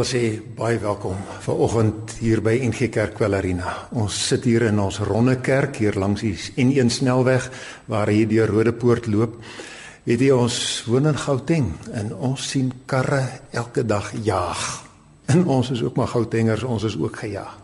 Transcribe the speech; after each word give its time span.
Wil 0.00 0.08
sê 0.08 0.40
baie 0.56 0.78
welkom 0.80 1.18
ver 1.44 1.58
oggend 1.60 2.14
hier 2.22 2.40
by 2.40 2.54
NG 2.64 2.86
Kerk 2.88 3.18
Quellarina. 3.18 3.68
Ons 4.00 4.16
sit 4.30 4.46
hier 4.48 4.62
in 4.64 4.78
ons 4.80 4.96
ronde 5.04 5.34
kerk 5.44 5.76
hier 5.76 5.98
langs 6.00 6.22
die 6.24 6.30
N1 6.62 6.88
snelweg 6.94 7.50
waar 7.92 8.08
jy 8.08 8.22
deur 8.30 8.48
Rodepoort 8.48 9.10
loop. 9.12 9.34
Weet 10.08 10.22
jy 10.24 10.30
ons 10.32 10.56
woon 10.88 11.10
in 11.10 11.18
Gauteng 11.20 11.66
en 11.92 12.14
ons 12.16 12.46
sien 12.48 12.70
karre 12.88 13.20
elke 13.52 13.84
dag 13.84 14.08
jaag. 14.24 14.62
En 15.28 15.44
ons 15.44 15.68
is 15.76 15.82
ook 15.84 16.00
maar 16.00 16.08
Gautengers, 16.14 16.64
ons 16.64 16.86
is 16.88 16.96
ook 16.96 17.20
gejaag. 17.20 17.58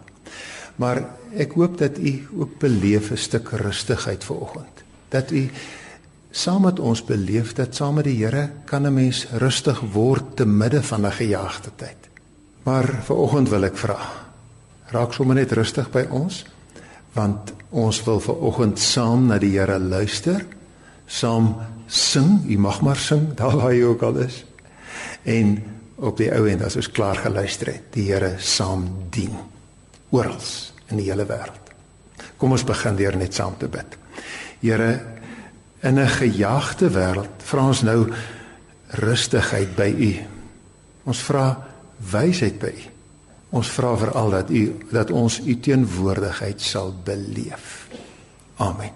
Maar 0.77 1.07
ek 1.33 1.57
hoop 1.57 1.79
dat 1.81 1.97
u 1.97 2.13
ook 2.37 2.59
beleef 2.61 3.09
'n 3.11 3.17
stuk 3.17 3.49
rustigheid 3.49 4.25
ver 4.25 4.37
oggend. 4.37 4.85
Dat 5.09 5.31
u 5.31 5.49
saam 6.31 6.69
met 6.69 6.81
ons 6.81 7.01
beleef 7.05 7.55
dat 7.55 7.75
saam 7.75 7.95
met 7.95 8.05
die 8.05 8.21
Here 8.21 8.51
kan 8.67 8.85
'n 8.85 8.95
mens 8.95 9.25
rustig 9.31 9.81
word 9.81 10.37
te 10.37 10.45
midde 10.45 10.83
van 10.83 11.07
'n 11.07 11.13
gejaagde 11.13 11.71
tyd. 11.77 12.07
Maar 12.67 12.89
vir 13.07 13.17
oggend 13.23 13.51
wil 13.53 13.67
ek 13.69 13.79
vra. 13.79 13.97
Raak 14.91 15.15
sommer 15.15 15.39
net 15.39 15.55
rustig 15.55 15.91
by 15.95 16.07
ons 16.15 16.43
want 17.17 17.55
ons 17.73 17.99
wil 18.05 18.19
vir 18.21 18.43
oggend 18.45 18.81
saam 18.83 19.23
na 19.31 19.39
die 19.41 19.55
Here 19.55 19.79
luister, 19.81 20.43
saam 21.09 21.55
sing, 21.89 22.43
u 22.45 22.59
mag 22.61 22.83
maar 22.85 22.99
sing 23.01 23.31
daar 23.39 23.57
waar 23.57 23.73
jy 23.73 23.87
ook 23.89 24.03
al 24.05 24.19
is. 24.27 24.43
En 25.25 25.57
op 25.97 26.19
die 26.21 26.29
ou 26.29 26.43
end 26.45 26.67
as 26.67 26.77
ons 26.77 26.91
klaar 26.93 27.17
geluister 27.25 27.71
het, 27.73 27.87
die 27.95 28.11
Here 28.11 28.35
saam 28.37 28.85
dien 29.15 29.33
oral 30.13 30.37
in 30.91 31.01
die 31.01 31.07
hele 31.09 31.25
wêreld. 31.25 31.73
Kom 32.37 32.53
ons 32.53 32.67
begin 32.69 32.99
deur 32.99 33.17
net 33.17 33.35
saam 33.35 33.57
te 33.57 33.71
bid. 33.73 33.97
Here, 34.61 34.91
in 35.81 35.99
'n 35.99 36.09
gejaagde 36.09 36.91
wêreld, 36.91 37.41
vra 37.49 37.67
ons 37.67 37.83
nou 37.83 38.13
rustigheid 39.01 39.77
by 39.77 39.89
u. 39.89 40.13
Ons 41.07 41.23
vra 41.23 41.76
wysheid 42.11 42.59
by. 42.59 42.75
Ons 43.51 43.71
vra 43.71 43.97
veral 43.97 44.31
dat 44.31 44.51
u 44.51 44.63
dat 44.91 45.11
ons 45.11 45.41
u 45.41 45.61
teenwoordigheid 45.61 46.61
sal 46.61 46.95
beleef. 47.05 47.89
Amen. 48.57 48.93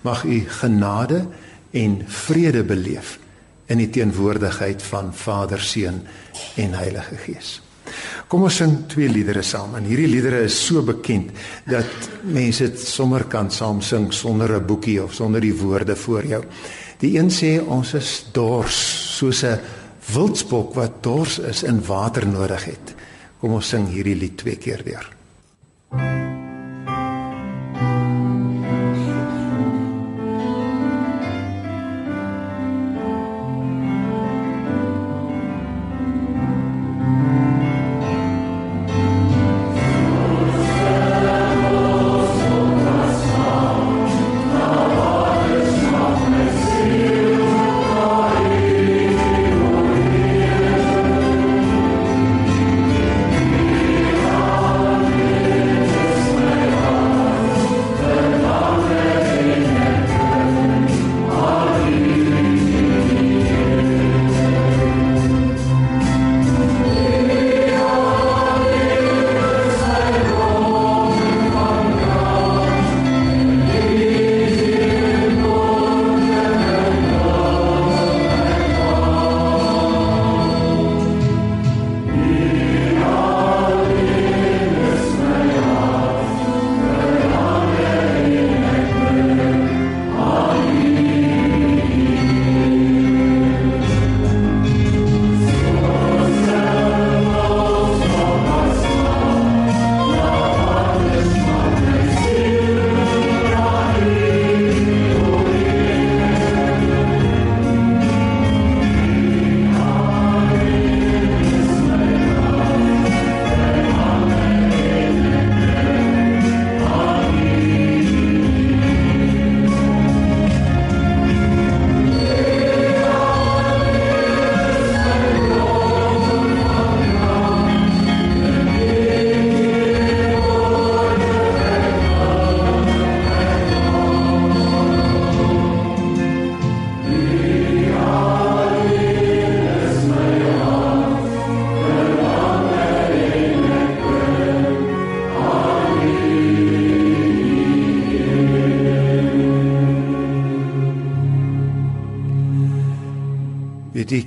Mag 0.00 0.24
u 0.24 0.44
genade 0.48 1.26
en 1.70 2.02
vrede 2.06 2.64
beleef 2.64 3.18
in 3.66 3.78
die 3.78 3.90
teenwoordigheid 3.90 4.82
van 4.82 5.14
Vader, 5.14 5.60
Seun 5.60 6.02
en 6.56 6.72
Heilige 6.74 7.16
Gees. 7.16 7.60
Kom 8.30 8.44
ons 8.46 8.60
sing 8.60 8.76
twee 8.90 9.08
liedere 9.10 9.42
saam. 9.42 9.74
En 9.78 9.86
hierdie 9.86 10.08
liedere 10.10 10.44
is 10.46 10.56
so 10.66 10.82
bekend 10.86 11.32
dat 11.70 12.10
mense 12.22 12.68
dit 12.68 12.78
sommer 12.78 13.24
kan 13.30 13.50
saam 13.50 13.80
sing 13.82 14.12
sonder 14.14 14.56
'n 14.56 14.66
boekie 14.66 15.02
of 15.02 15.14
sonder 15.14 15.40
die 15.40 15.54
woorde 15.54 15.96
voor 15.96 16.26
jou. 16.26 16.44
Die 16.98 17.18
een 17.18 17.30
sê 17.30 17.60
ons 17.66 17.94
is 17.94 18.26
dors 18.32 18.76
soos 19.16 19.42
'n 19.44 19.58
wildspok 20.14 20.74
wat 20.74 21.02
dors 21.04 21.38
is 21.38 21.62
en 21.62 21.80
water 21.86 22.26
nodig 22.26 22.64
het. 22.72 22.94
Kom 23.40 23.56
ons 23.56 23.68
sing 23.72 23.88
hierdie 23.88 24.18
lied 24.18 24.36
twee 24.40 24.58
keer 24.60 24.82
deur. 24.84 25.06
Die 25.90 26.49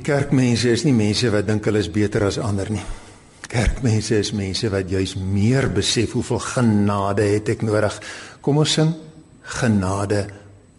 kerkmense 0.04 0.70
is 0.72 0.84
nie 0.86 0.96
mense 0.96 1.32
wat 1.32 1.48
dink 1.48 1.66
hulle 1.68 1.82
is 1.82 1.90
beter 1.92 2.28
as 2.28 2.38
ander 2.42 2.70
nie. 2.72 2.84
Kerkmense 3.54 4.20
is 4.20 4.34
mense 4.36 4.70
wat 4.74 4.90
juis 4.92 5.16
meer 5.16 5.70
besef 5.74 6.16
hoeveel 6.18 6.42
genade 6.44 7.28
het 7.36 7.54
ek 7.56 7.66
nodig. 7.66 8.00
Kom 8.44 8.60
ons 8.64 8.78
sing 8.80 8.94
genade 9.60 10.26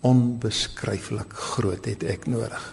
onbeskryflik 0.04 1.36
groot 1.54 1.86
het 1.88 2.04
ek 2.04 2.26
nodig. 2.28 2.72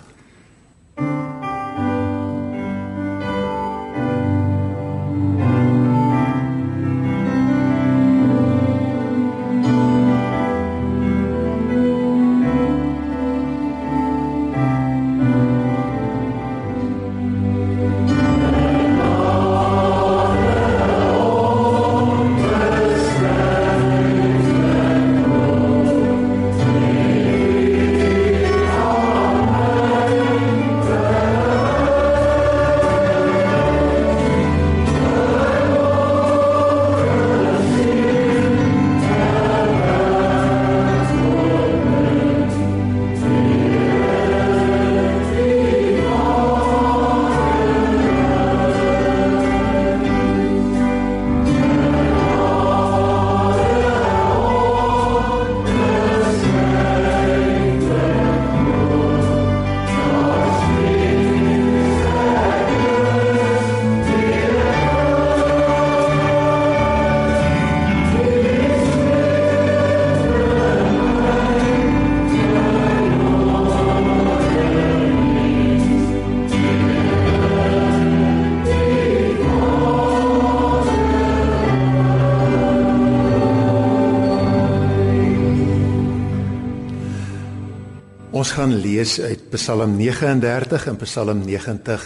Ons 88.51 88.59
gaan 88.59 88.81
lees 88.83 89.13
uit 89.24 89.44
Psalm 89.53 89.94
39 89.95 90.86
en 90.92 90.98
Psalm 91.06 91.44
90, 91.45 92.01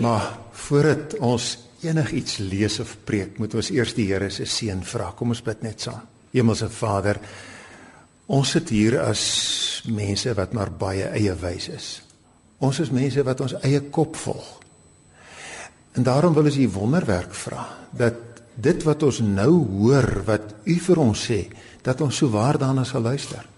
maar 0.00 0.30
voordat 0.56 1.18
ons 1.20 1.48
enigiets 1.84 2.38
lees 2.40 2.78
of 2.80 2.94
preek, 3.04 3.34
moet 3.36 3.52
ons 3.60 3.68
eers 3.74 3.92
die 3.92 4.06
Here 4.08 4.30
se 4.32 4.46
seën 4.48 4.80
vra. 4.88 5.10
Kom 5.12 5.36
ons 5.36 5.44
bid 5.44 5.60
net 5.60 5.84
saam. 5.84 6.00
Hemelse 6.32 6.70
Vader, 6.72 7.20
ons 8.32 8.54
sit 8.56 8.72
hier 8.72 9.02
as 9.02 9.26
mense 9.92 10.32
wat 10.40 10.56
maar 10.56 10.72
baie 10.72 11.12
eie 11.12 11.36
wys 11.44 11.68
is. 11.76 11.92
Ons 12.64 12.80
is 12.86 12.96
mense 12.96 13.28
wat 13.28 13.44
ons 13.44 13.58
eie 13.60 13.84
kop 13.92 14.16
volg. 14.24 14.50
En 15.92 16.08
daarom 16.08 16.32
wil 16.32 16.48
ons 16.48 16.56
U 16.56 16.70
wonderwerk 16.72 17.36
vra 17.36 17.68
dat 17.92 18.46
dit 18.56 18.88
wat 18.88 19.04
ons 19.04 19.20
nou 19.20 19.52
hoor 19.76 20.22
wat 20.24 20.54
U 20.64 20.80
vir 20.88 21.04
ons 21.10 21.28
sê, 21.28 21.42
dat 21.84 22.00
ons 22.00 22.16
so 22.16 22.32
waar 22.32 22.56
daarna 22.56 22.88
sal 22.88 23.04
luister 23.04 23.51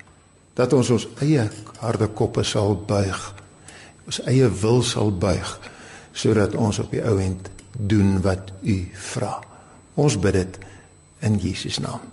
dat 0.54 0.72
ons 0.72 0.90
ons 0.90 1.08
eie 1.24 1.48
harde 1.80 2.08
koppe 2.14 2.44
sal 2.46 2.76
buig 2.76 3.34
ons 4.06 4.20
eie 4.28 4.48
wil 4.60 4.82
sal 4.84 5.12
buig 5.12 5.54
sodat 6.14 6.54
ons 6.54 6.78
op 6.82 6.92
die 6.94 7.02
ou 7.02 7.16
end 7.18 7.50
doen 7.74 8.20
wat 8.22 8.52
u 8.62 8.76
vra. 9.10 9.32
Ons 9.98 10.14
bid 10.22 10.36
dit 10.36 10.58
in 11.26 11.38
Jesus 11.42 11.80
naam. 11.82 12.04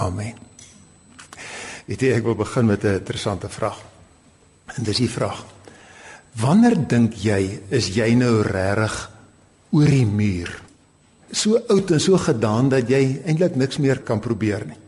Amen. 0.00 0.38
Weet 1.84 2.00
jy 2.00 2.14
ek 2.16 2.24
wil 2.24 2.38
begin 2.38 2.66
met 2.66 2.84
'n 2.84 2.96
interessante 3.00 3.48
vraag. 3.48 3.82
En 4.76 4.84
dis 4.84 4.96
die 4.96 5.10
vraag 5.10 5.44
wanneer 6.34 6.74
dink 6.88 7.14
jy 7.14 7.60
is 7.70 7.88
jy 7.94 8.14
nou 8.14 8.42
regtig 8.42 9.10
oor 9.70 9.86
die 9.86 10.06
muur? 10.06 10.62
So 11.30 11.58
oud 11.68 11.90
en 11.90 12.00
so 12.00 12.18
gedaan 12.18 12.68
dat 12.68 12.88
jy 12.88 13.22
eintlik 13.24 13.54
niks 13.54 13.78
meer 13.78 14.00
kan 14.02 14.20
probeer 14.20 14.66
nie 14.66 14.83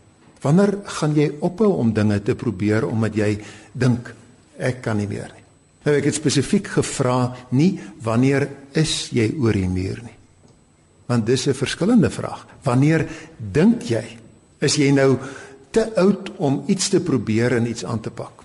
Wanneer 0.46 0.76
gaan 0.98 1.16
jy 1.16 1.26
ophou 1.42 1.72
om 1.80 1.90
dinge 1.94 2.20
te 2.22 2.36
probeer 2.38 2.86
omdat 2.86 3.16
jy 3.18 3.32
dink 3.74 4.12
ek 4.62 4.78
kan 4.84 5.00
nie 5.00 5.08
meer 5.10 5.32
nie? 5.34 5.42
Nou 5.86 5.94
ek 5.94 6.06
het 6.06 6.18
spesifiek 6.18 6.68
gevra 6.76 7.32
nie 7.54 7.76
wanneer 8.02 8.46
is 8.78 9.08
jy 9.14 9.26
oor 9.42 9.56
die 9.58 9.70
muur 9.70 10.02
nie. 10.04 10.14
Want 11.06 11.26
dis 11.26 11.46
'n 11.46 11.54
verskillende 11.54 12.10
vraag. 12.10 12.46
Wanneer 12.62 13.06
dink 13.38 13.82
jy 13.82 14.04
is 14.60 14.76
jy 14.76 14.90
nou 14.90 15.18
te 15.70 15.96
oud 15.96 16.32
om 16.38 16.62
iets 16.66 16.88
te 16.88 17.00
probeer 17.00 17.52
en 17.52 17.66
iets 17.66 17.84
aan 17.84 18.00
te 18.00 18.10
pak? 18.10 18.42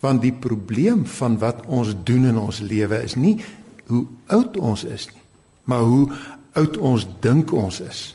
Want 0.00 0.22
die 0.22 0.32
probleem 0.32 1.06
van 1.06 1.38
wat 1.38 1.66
ons 1.66 1.94
doen 2.04 2.24
in 2.24 2.38
ons 2.38 2.60
lewe 2.60 3.02
is 3.02 3.14
nie 3.14 3.40
hoe 3.86 4.06
oud 4.26 4.56
ons 4.56 4.84
is 4.84 5.06
nie, 5.06 5.22
maar 5.64 5.82
hoe 5.82 6.12
oud 6.52 6.76
ons 6.76 7.06
dink 7.20 7.52
ons 7.52 7.80
is. 7.80 8.14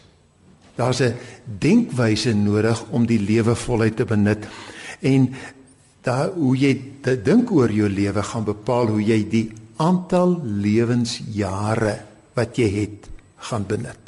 Daar's 0.75 1.01
'n 1.01 1.15
denkwyse 1.43 2.33
nodig 2.33 2.83
om 2.91 3.05
die 3.05 3.19
lewe 3.19 3.55
voluit 3.55 3.95
te 3.95 4.05
benut. 4.05 4.47
En 4.99 5.33
daar 6.01 6.29
hoe 6.29 6.57
jy 6.57 6.81
dink 7.23 7.51
oor 7.51 7.71
jou 7.71 7.89
lewe 7.89 8.23
gaan 8.23 8.43
bepaal 8.43 8.87
hoe 8.87 9.03
jy 9.03 9.29
die 9.29 9.51
aantal 9.77 10.41
lewensjare 10.43 11.99
wat 12.33 12.57
jy 12.57 12.69
het 12.69 13.09
gaan 13.37 13.65
benut. 13.67 13.99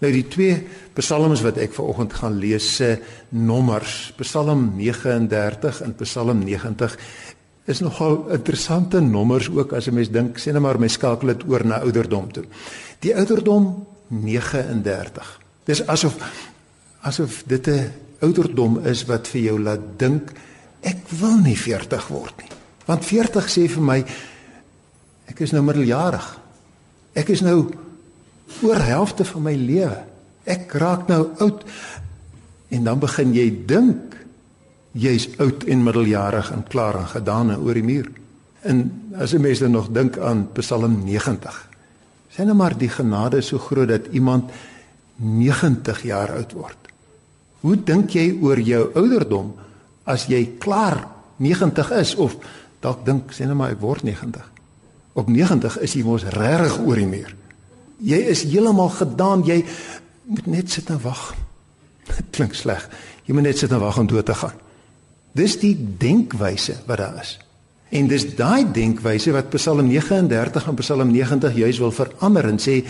Nou 0.00 0.12
die 0.12 0.26
twee 0.28 0.56
psalms 0.94 1.42
wat 1.42 1.58
ek 1.62 1.72
vanoggend 1.72 2.12
gaan 2.12 2.38
lees 2.38 2.66
se 2.76 2.98
nommers, 3.28 4.12
Psalm 4.20 4.72
39 4.76 5.80
en 5.82 5.94
Psalm 6.02 6.44
90 6.44 6.98
is 7.64 7.80
nogal 7.80 8.26
interessante 8.34 9.00
nommers 9.00 9.48
ook 9.48 9.72
as 9.72 9.86
'n 9.88 9.94
mens 9.94 10.10
dink, 10.10 10.38
sê 10.38 10.52
net 10.52 10.62
maar 10.62 10.78
my 10.78 10.88
skakel 10.88 11.28
dit 11.28 11.48
oor 11.48 11.64
na 11.64 11.80
ouderdom 11.80 12.32
toe. 12.32 12.44
Die 13.00 13.16
ouderdom 13.16 13.86
39 14.08 15.41
Dis 15.64 15.86
asof 15.86 16.16
asof 17.02 17.42
dit 17.46 17.66
'n 17.66 17.92
ouderdom 18.20 18.86
is 18.86 19.04
wat 19.04 19.28
vir 19.28 19.40
jou 19.40 19.58
laat 19.60 19.98
dink 19.98 20.32
ek 20.80 21.08
wil 21.08 21.36
nie 21.42 21.56
40 21.56 22.08
word 22.08 22.34
nie. 22.38 22.50
Want 22.86 23.04
40 23.04 23.48
sê 23.50 23.68
vir 23.68 23.82
my 23.82 24.04
ek 25.26 25.40
is 25.40 25.52
nou 25.52 25.62
middeljarig. 25.62 26.38
Ek 27.14 27.28
is 27.28 27.40
nou 27.40 27.70
oor 28.62 28.80
helfte 28.82 29.24
van 29.24 29.42
my 29.42 29.54
lewe. 29.54 30.04
Ek 30.44 30.72
raak 30.72 31.08
nou 31.08 31.28
oud 31.38 31.64
en 32.68 32.84
dan 32.84 32.98
begin 32.98 33.34
jy 33.34 33.50
dink 33.66 34.16
jy's 34.92 35.28
oud 35.40 35.64
en 35.64 35.84
middeljarig 35.84 36.50
en 36.52 36.64
klaar 36.68 36.98
en 37.00 37.06
gedaan 37.06 37.50
en 37.50 37.60
oor 37.60 37.74
die 37.74 37.86
muur. 37.86 38.10
En 38.62 38.92
as 39.18 39.34
'n 39.34 39.40
mens 39.40 39.58
dan 39.58 39.70
nog 39.70 39.88
dink 39.88 40.18
aan 40.18 40.48
Psalm 40.52 41.04
90. 41.04 41.68
Sien 42.28 42.46
nou 42.46 42.56
maar 42.56 42.78
die 42.78 42.88
genade 42.88 43.40
so 43.40 43.58
groot 43.58 43.88
dat 43.88 44.06
iemand 44.10 44.50
90 45.22 46.02
jaar 46.10 46.34
oud 46.36 46.52
word. 46.58 46.90
Hoe 47.62 47.76
dink 47.78 48.10
jy 48.16 48.32
oor 48.42 48.58
jou 48.58 48.82
ouderdom 48.98 49.52
as 50.10 50.26
jy 50.30 50.42
klaar 50.58 51.04
90 51.42 51.92
is 52.00 52.14
of 52.18 52.34
dalk 52.82 53.04
dink 53.06 53.30
sê 53.34 53.46
net 53.46 53.58
maar 53.58 53.74
ek 53.74 53.82
word 53.82 54.02
90. 54.06 54.42
Op 55.14 55.28
90 55.30 55.78
is 55.84 55.94
jy 55.94 56.02
mos 56.06 56.26
regtig 56.34 56.80
oor 56.82 56.98
die 56.98 57.08
muur. 57.08 57.30
Jy 58.02 58.18
is 58.32 58.42
heeltemal 58.48 58.90
gedaan, 58.96 59.44
jy 59.46 59.60
moet 60.26 60.48
net 60.50 60.72
sit 60.74 60.90
en 60.90 60.98
wag. 61.04 61.30
Dit 62.08 62.30
klink 62.34 62.56
sleg. 62.58 62.82
Jy 63.28 63.36
moet 63.36 63.46
net 63.46 63.62
sit 63.62 63.70
en 63.70 63.82
wag 63.82 64.00
om 64.02 64.10
dood 64.10 64.26
te 64.26 64.34
gaan. 64.34 64.58
Dis 65.38 65.54
die 65.62 65.76
denkwyse 65.78 66.80
wat 66.88 67.00
daar 67.00 67.20
is. 67.22 67.36
En 67.92 68.08
dis 68.08 68.24
daai 68.36 68.64
denkwyse 68.72 69.34
wat 69.36 69.52
Psalm 69.52 69.84
39 69.86 70.68
en 70.68 70.78
Psalm 70.80 71.12
90 71.12 71.56
juis 71.60 71.80
wil 71.80 71.92
verander 71.92 72.48
en 72.48 72.60
sê 72.60 72.80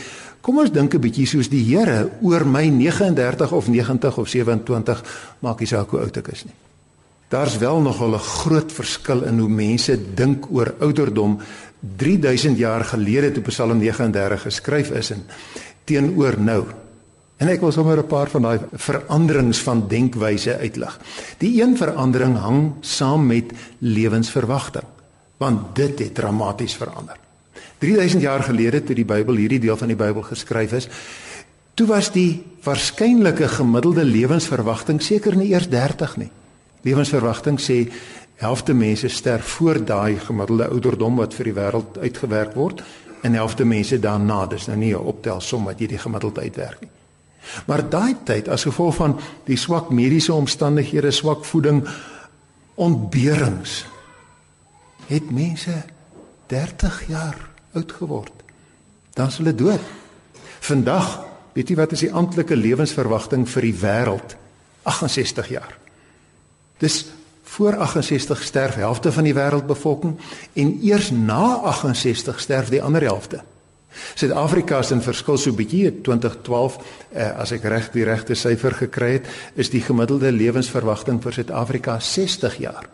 kom 0.43 0.59
ons 0.59 0.73
dink 0.75 0.95
'n 0.95 1.01
bietjie 1.01 1.27
soos 1.27 1.49
die 1.49 1.63
Here 1.63 2.11
oor 2.21 2.45
my 2.45 2.69
39 2.69 3.53
of 3.53 3.69
90 3.69 4.19
of 4.19 4.29
27 4.29 5.03
maak 5.41 5.61
nie 5.61 5.67
saak 5.67 5.91
hoe 5.91 6.01
oud 6.01 6.17
ek 6.17 6.29
is 6.29 6.45
nie. 6.45 6.55
Daar's 7.29 7.59
wel 7.59 7.81
nog 7.81 8.03
'n 8.03 8.19
groot 8.19 8.73
verskil 8.73 9.23
in 9.23 9.39
hoe 9.39 9.49
mense 9.49 9.97
dink 10.15 10.47
oor 10.51 10.75
ouderdom 10.81 11.39
3000 11.97 12.59
jaar 12.59 12.85
gelede 12.85 13.33
toe 13.33 13.43
Psalm 13.43 13.79
39 13.79 14.43
geskryf 14.43 14.91
is 14.91 15.11
en 15.11 15.25
teenoor 15.85 16.39
nou. 16.39 16.65
En 17.37 17.49
ek 17.49 17.61
wil 17.61 17.73
sommer 17.73 17.99
'n 17.99 18.07
paar 18.07 18.31
van 18.31 18.43
daai 18.43 18.61
veranderings 18.73 19.59
van 19.59 19.89
denkwyse 19.89 20.59
uitlig. 20.59 20.99
Die 21.39 21.63
een 21.63 21.77
verandering 21.77 22.37
hang 22.37 22.73
saam 22.81 23.27
met 23.27 23.53
lewensverwagting, 23.79 24.87
want 25.37 25.75
dit 25.75 25.99
het 25.99 26.15
dramaties 26.15 26.75
verander. 26.75 27.22
3000 27.83 28.23
jaar 28.23 28.45
gelede 28.47 28.83
toe 28.87 28.95
die 28.95 29.07
Bybel 29.09 29.41
hierdie 29.43 29.61
deel 29.63 29.77
van 29.77 29.91
die 29.91 29.99
Bybel 29.99 30.23
geskryf 30.23 30.77
is, 30.79 30.89
toe 31.75 31.89
was 31.91 32.13
die 32.15 32.45
waarskynlike 32.63 33.49
gemiddelde 33.57 34.05
lewensverwagting 34.07 35.03
seker 35.03 35.37
nie 35.37 35.51
eers 35.51 35.67
30 35.73 36.17
nie. 36.23 36.31
Lewensverwagting 36.87 37.59
sê 37.63 37.85
helfte 38.43 38.75
mense 38.75 39.09
sterf 39.11 39.57
voor 39.59 39.83
daai 39.87 40.19
gemiddelde 40.23 40.71
ouderdom 40.71 41.19
wat 41.23 41.35
vir 41.35 41.51
die 41.51 41.59
wêreld 41.59 41.99
uitgewerk 41.99 42.55
word 42.59 42.83
en 43.23 43.39
helfte 43.39 43.67
mense 43.67 43.99
daarna. 44.03 44.47
Dis 44.47 44.67
nou 44.67 44.77
nie 44.77 44.95
'n 44.95 45.07
optelsom 45.13 45.65
wat 45.65 45.81
jy 45.81 45.87
die 45.87 45.99
gemiddeld 45.99 46.39
uitwerk 46.39 46.81
nie. 46.81 46.91
Maar 47.67 47.89
daai 47.89 48.15
tyd 48.25 48.49
as 48.49 48.63
gevolg 48.63 48.95
van 48.95 49.19
die 49.47 49.57
swak 49.57 49.91
mediese 49.91 50.33
omstandighede, 50.33 51.11
swak 51.11 51.45
voeding, 51.45 51.89
ontberings 52.75 53.85
het 55.07 55.31
mense 55.31 55.83
30 56.47 57.03
jaar 57.09 57.52
oud 57.73 57.93
geword. 57.93 58.33
Dan 59.17 59.29
is 59.29 59.39
hulle 59.41 59.55
dood. 59.55 59.91
Vandag, 60.63 61.09
weet 61.57 61.73
jy 61.73 61.77
wat 61.77 61.93
is 61.93 62.05
die 62.07 62.13
amptelike 62.13 62.57
lewensverwagting 62.57 63.47
vir 63.49 63.69
die 63.69 63.75
wêreld? 63.83 64.37
68 64.89 65.49
jaar. 65.53 65.77
Dis 66.83 67.05
voor 67.53 67.77
68 67.77 68.43
sterf 68.43 68.75
helfte 68.81 69.13
van 69.13 69.27
die 69.29 69.35
wêreldbevolking 69.37 70.17
en 70.59 70.79
eers 70.83 71.11
na 71.13 71.61
68 71.69 72.41
sterf 72.41 72.73
die 72.73 72.83
ander 72.83 73.05
helfte. 73.05 73.43
Suid-Afrika 74.17 74.81
se 74.83 74.97
verskil 75.05 75.39
so 75.39 75.53
bietjie 75.53 75.91
2012 76.01 76.79
eh, 77.13 77.29
as 77.29 77.53
ek 77.53 77.67
reg 77.69 77.91
die 77.93 78.07
regte 78.09 78.37
syfer 78.39 78.73
gekry 78.79 79.19
het, 79.19 79.29
is 79.55 79.69
die 79.71 79.83
gemiddelde 79.85 80.33
lewensverwagting 80.33 81.21
vir 81.23 81.37
Suid-Afrika 81.37 81.99
60 82.01 82.57
jaar. 82.65 82.89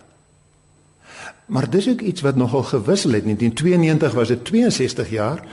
Maar 1.48 1.70
dis 1.70 1.88
ook 1.88 2.00
iets 2.00 2.20
wat 2.20 2.36
nogal 2.36 2.62
gewissel 2.62 3.12
het. 3.12 3.24
In 3.24 3.36
1992 3.36 4.12
was 4.12 4.28
dit 4.28 4.44
62 4.44 5.10
jaar. 5.10 5.44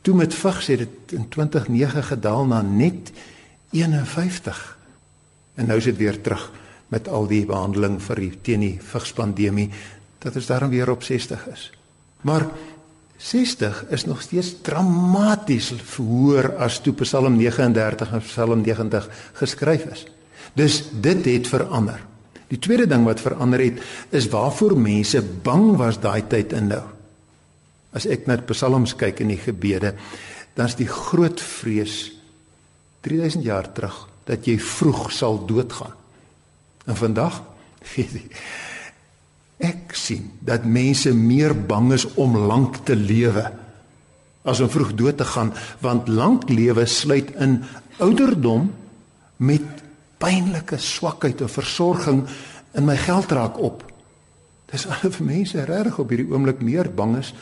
Toe 0.00 0.14
met 0.14 0.34
vigs 0.34 0.66
het 0.66 0.78
dit 0.78 1.18
in 1.18 1.28
2009 1.28 2.04
gedaal 2.04 2.46
na 2.46 2.62
net 2.62 3.12
51. 3.70 4.78
En 5.54 5.66
nou 5.66 5.78
is 5.78 5.84
dit 5.84 5.96
weer 5.96 6.20
terug 6.20 6.50
met 6.88 7.08
al 7.08 7.26
die 7.30 7.44
behandeling 7.46 8.00
vir 8.02 8.18
die 8.18 8.32
teen 8.42 8.64
die 8.64 8.78
vigspandemie 8.82 9.68
dat 10.18 10.34
ons 10.34 10.46
daarom 10.50 10.70
weer 10.70 10.90
op 10.90 11.02
60 11.02 11.46
is. 11.52 11.70
Maar 12.26 12.48
60 13.16 13.84
is 13.88 14.04
nog 14.04 14.22
steeds 14.22 14.54
dramaties 14.62 15.72
hoër 15.96 16.56
as 16.56 16.80
toe 16.80 16.94
Psalm 17.04 17.36
39 17.36 18.12
en 18.12 18.24
Psalm 18.24 18.60
90 18.64 19.08
geskryf 19.32 19.84
is. 19.84 20.06
Dus 20.52 20.82
dit 21.00 21.24
het 21.24 21.48
verander. 21.48 22.09
Die 22.50 22.58
tweede 22.58 22.88
ding 22.90 23.04
wat 23.06 23.22
verander 23.22 23.62
het 23.62 23.78
is 24.16 24.28
waarvoor 24.32 24.74
mense 24.78 25.22
bang 25.22 25.76
was 25.78 26.00
daai 26.02 26.26
tyd 26.30 26.54
en 26.58 26.70
nou. 26.72 26.82
As 27.94 28.06
ek 28.10 28.26
net 28.30 28.46
Psalms 28.50 28.96
kyk 28.98 29.22
in 29.22 29.32
die 29.34 29.40
gebede, 29.40 29.94
dan 30.58 30.70
is 30.70 30.78
die 30.78 30.88
groot 30.90 31.40
vrees 31.40 32.10
3000 33.06 33.46
jaar 33.46 33.70
terug 33.74 34.02
dat 34.28 34.46
jy 34.46 34.58
vroeg 34.60 35.08
sal 35.14 35.40
doodgaan. 35.46 35.94
En 36.86 36.98
vandag 36.98 37.40
Ek 39.60 39.92
sien 39.92 40.30
dat 40.40 40.64
mense 40.64 41.12
meer 41.12 41.52
bang 41.52 41.90
is 41.92 42.06
om 42.16 42.36
lank 42.48 42.80
te 42.88 42.96
lewe 42.96 43.44
as 44.48 44.62
om 44.64 44.70
vroeg 44.72 44.94
dood 44.96 45.18
te 45.20 45.26
gaan, 45.28 45.50
want 45.84 46.08
lank 46.08 46.48
lewe 46.48 46.86
sluit 46.88 47.28
in 47.44 47.58
ouderdom 48.00 48.70
met 49.36 49.82
pynlike 50.20 50.78
swakheid 50.78 51.40
en 51.40 51.50
versorging 51.50 52.24
in 52.76 52.86
my 52.86 52.96
geld 53.00 53.32
raak 53.32 53.58
op. 53.58 53.84
Dis 54.70 54.86
asof 54.92 55.20
mense 55.24 55.64
regtig 55.64 55.98
op 55.98 56.12
hierdie 56.12 56.30
oomblik 56.30 56.62
meer 56.64 56.90
bang 56.92 57.16
is 57.22 57.32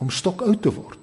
om 0.00 0.12
stok 0.12 0.44
oud 0.46 0.62
te 0.64 0.72
word. 0.72 0.98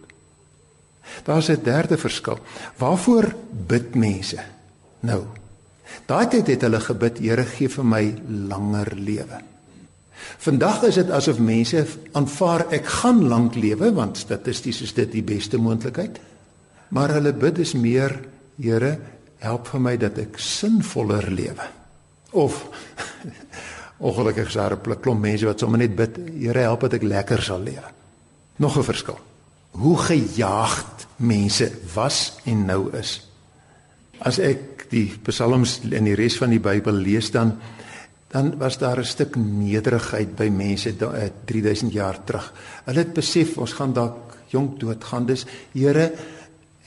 Daar's 1.24 1.50
'n 1.50 1.64
derde 1.64 1.98
verskil. 1.98 2.40
Waarvoor 2.78 3.36
bid 3.68 3.96
mense? 3.96 4.42
Nou. 5.00 5.24
Daai 6.06 6.28
tyd 6.28 6.48
het 6.48 6.62
hulle 6.62 6.80
gebid, 6.80 7.20
Here 7.20 7.46
gee 7.46 7.70
vir 7.70 7.86
my 7.86 8.16
langer 8.28 8.96
lewe. 8.96 9.40
Vandag 10.38 10.84
is 10.84 10.96
dit 10.96 11.10
asof 11.10 11.40
mense 11.40 11.86
aanvaar 12.12 12.66
ek 12.74 12.86
gaan 12.86 13.28
lank 13.28 13.56
lewe 13.56 13.94
want 13.94 14.18
statisties 14.18 14.82
is 14.82 14.94
dit 14.94 15.12
die 15.12 15.24
beste 15.24 15.58
moontlikheid. 15.58 16.20
Maar 16.90 17.10
hulle 17.10 17.34
bid 17.34 17.58
is 17.58 17.74
meer 17.74 18.20
Here, 18.58 19.00
help 19.40 19.68
vir 19.68 19.82
my 19.82 19.96
dat 19.98 20.18
ek 20.18 20.40
sinvoller 20.42 21.30
lewe. 21.32 21.68
Of 22.32 22.66
ongelukkig 24.08 24.48
is 24.48 24.58
daar 24.60 24.78
'n 24.78 25.00
klomp 25.02 25.22
mense 25.22 25.46
wat 25.46 25.60
sommer 25.60 25.80
net 25.80 25.96
bid, 25.96 26.18
Here 26.40 26.60
help 26.60 26.82
dat 26.82 26.94
ek 26.94 27.04
lekker 27.04 27.42
sal 27.42 27.60
lewe. 27.60 27.90
Nog 28.58 28.78
'n 28.78 28.84
verskil. 28.84 29.20
Hoe 29.72 29.98
gejaagd 29.98 31.08
mense 31.16 31.72
was 31.94 32.38
en 32.46 32.66
nou 32.66 32.92
is. 32.98 33.28
As 34.20 34.40
ek 34.40 34.90
die 34.90 35.14
psalms 35.24 35.82
en 35.92 36.04
die 36.04 36.16
res 36.16 36.38
van 36.38 36.50
die 36.50 36.60
Bybel 36.60 36.94
lees 36.94 37.32
dan 37.32 37.58
dan 38.28 38.58
was 38.58 38.78
daar 38.78 39.00
'n 39.00 39.06
stuk 39.06 39.36
nederigheid 39.36 40.36
by 40.36 40.50
mense 40.50 40.96
3000 41.46 41.92
eh, 41.92 41.96
jaar 41.96 42.24
terug. 42.24 42.54
Hulle 42.86 43.00
het 43.00 43.14
besef 43.14 43.58
ons 43.58 43.74
gaan 43.74 43.94
dalk 43.94 44.38
jonk 44.48 44.80
dood 44.80 45.04
gaan. 45.04 45.26
Dis 45.26 45.46
Here 45.74 46.12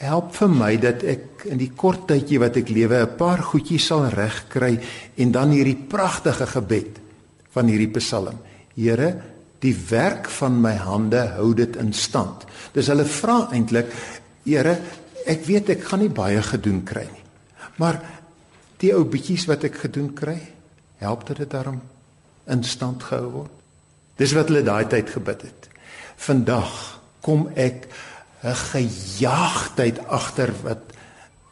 help 0.01 0.33
vir 0.33 0.49
my 0.49 0.71
dat 0.81 1.03
ek 1.05 1.45
in 1.53 1.61
die 1.61 1.73
kort 1.77 2.07
tydjie 2.09 2.41
wat 2.41 2.57
ek 2.57 2.73
lewe 2.73 3.03
'n 3.05 3.17
paar 3.17 3.43
goedjies 3.43 3.87
sal 3.87 4.09
regkry 4.09 4.81
en 5.17 5.33
dan 5.33 5.51
hierdie 5.51 5.77
pragtige 5.77 6.47
gebed 6.47 7.01
van 7.53 7.67
hierdie 7.67 7.93
Psalm. 7.99 8.39
Here, 8.75 9.23
die 9.61 9.75
werk 9.75 10.29
van 10.29 10.61
my 10.61 10.75
hande 10.75 11.35
hou 11.37 11.55
dit 11.55 11.77
in 11.77 11.93
stand. 11.93 12.47
Dis 12.73 12.87
hulle 12.87 13.05
vra 13.05 13.49
eintlik, 13.53 13.93
Here, 14.45 14.81
ek 15.27 15.45
weet 15.45 15.69
ek 15.69 15.83
gaan 15.85 16.01
nie 16.01 16.09
baie 16.09 16.43
gedoen 16.43 16.83
kry 16.85 17.05
nie. 17.05 17.25
Maar 17.77 18.01
die 18.79 18.95
ou 18.95 19.05
bietjies 19.05 19.47
wat 19.47 19.65
ek 19.65 19.75
gedoen 19.75 20.15
kry, 20.15 20.41
help 20.97 21.27
dit 21.27 21.37
dit 21.37 21.51
daarom 21.51 21.81
in 22.47 22.65
stand 22.65 23.03
gehou 23.03 23.31
word. 23.31 23.53
Dis 24.17 24.33
wat 24.33 24.49
hulle 24.49 24.63
daai 24.63 24.89
tyd 24.89 25.11
gebid 25.11 25.43
het. 25.43 25.69
Vandag 26.17 27.01
kom 27.21 27.49
ek 27.55 27.87
'n 28.43 28.55
gejaagdheid 28.55 30.07
agter 30.09 30.53
wat 30.63 30.79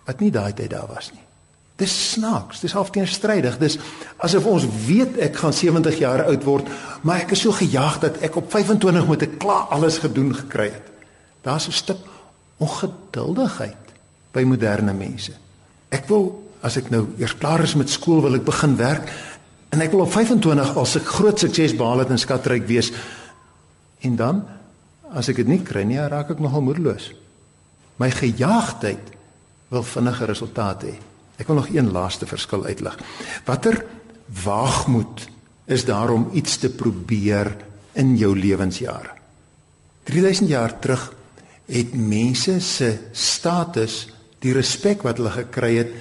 wat 0.08 0.20
nie 0.20 0.30
daai 0.30 0.54
tyd 0.56 0.70
daar 0.70 0.88
was 0.88 1.10
nie. 1.12 1.20
Dis 1.76 2.12
snaaks, 2.12 2.60
dis 2.60 2.72
half 2.72 2.90
teenstrydig. 2.90 3.58
Dis 3.58 3.78
asof 4.16 4.44
ons 4.44 4.64
weet 4.86 5.18
ek 5.18 5.36
gaan 5.36 5.52
70 5.52 5.98
jaar 5.98 6.24
oud 6.24 6.44
word, 6.44 6.68
maar 7.02 7.20
ek 7.20 7.30
is 7.30 7.40
so 7.40 7.52
gejaag 7.52 8.00
dat 8.00 8.16
ek 8.22 8.36
op 8.36 8.50
25 8.50 9.06
moet 9.06 9.22
ek 9.22 9.38
klaar 9.38 9.68
alles 9.68 9.98
gedoen 9.98 10.34
gekry 10.34 10.72
het. 10.72 10.86
Daar's 11.42 11.68
'n 11.68 11.72
stuk 11.72 12.00
ongeduldigheid 12.56 13.84
by 14.32 14.42
moderne 14.42 14.92
mense. 14.92 15.32
Ek 15.88 16.08
wil 16.08 16.48
as 16.62 16.76
ek 16.76 16.90
nou 16.90 17.06
eers 17.18 17.36
klaar 17.38 17.62
is 17.62 17.74
met 17.74 17.90
skool, 17.90 18.22
wil 18.22 18.34
ek 18.34 18.44
begin 18.44 18.76
werk 18.76 19.08
En 19.68 19.84
ek 19.84 19.92
wil 19.92 20.06
op 20.06 20.12
25 20.12 20.76
as 20.80 20.96
ek 20.96 21.10
groot 21.18 21.40
sukses 21.40 21.74
behaal 21.76 22.04
het 22.04 22.12
in 22.12 22.20
skatryk 22.20 22.64
wees. 22.68 22.88
En 24.06 24.16
dan 24.16 24.44
as 25.14 25.30
ek 25.30 25.42
dit 25.42 25.48
nie 25.48 25.62
kry 25.64 25.84
nie, 25.88 26.00
raak 26.00 26.32
ek 26.34 26.42
nogal 26.42 26.64
moedeloos. 26.64 27.12
My 27.98 28.10
gejaagdheid 28.14 29.14
wil 29.72 29.84
vinnige 29.84 30.28
resultate 30.28 30.92
hê. 30.92 30.96
Ek 31.38 31.46
wil 31.46 31.60
nog 31.60 31.70
een 31.70 31.92
laaste 31.94 32.26
verskil 32.26 32.64
uitlig. 32.66 32.96
Watter 33.46 33.84
waagmoed 34.44 35.28
is 35.70 35.84
daar 35.86 36.10
om 36.10 36.30
iets 36.34 36.58
te 36.58 36.70
probeer 36.70 37.52
in 37.98 38.16
jou 38.18 38.32
lewensjare? 38.34 39.14
3000 40.08 40.50
jaar 40.50 40.74
terug 40.80 41.04
het 41.68 41.94
mense 41.94 42.56
se 42.64 42.90
status, 43.12 44.06
die 44.40 44.54
respek 44.56 45.04
wat 45.04 45.20
hulle 45.20 45.34
gekry 45.34 45.72
het, 45.82 45.94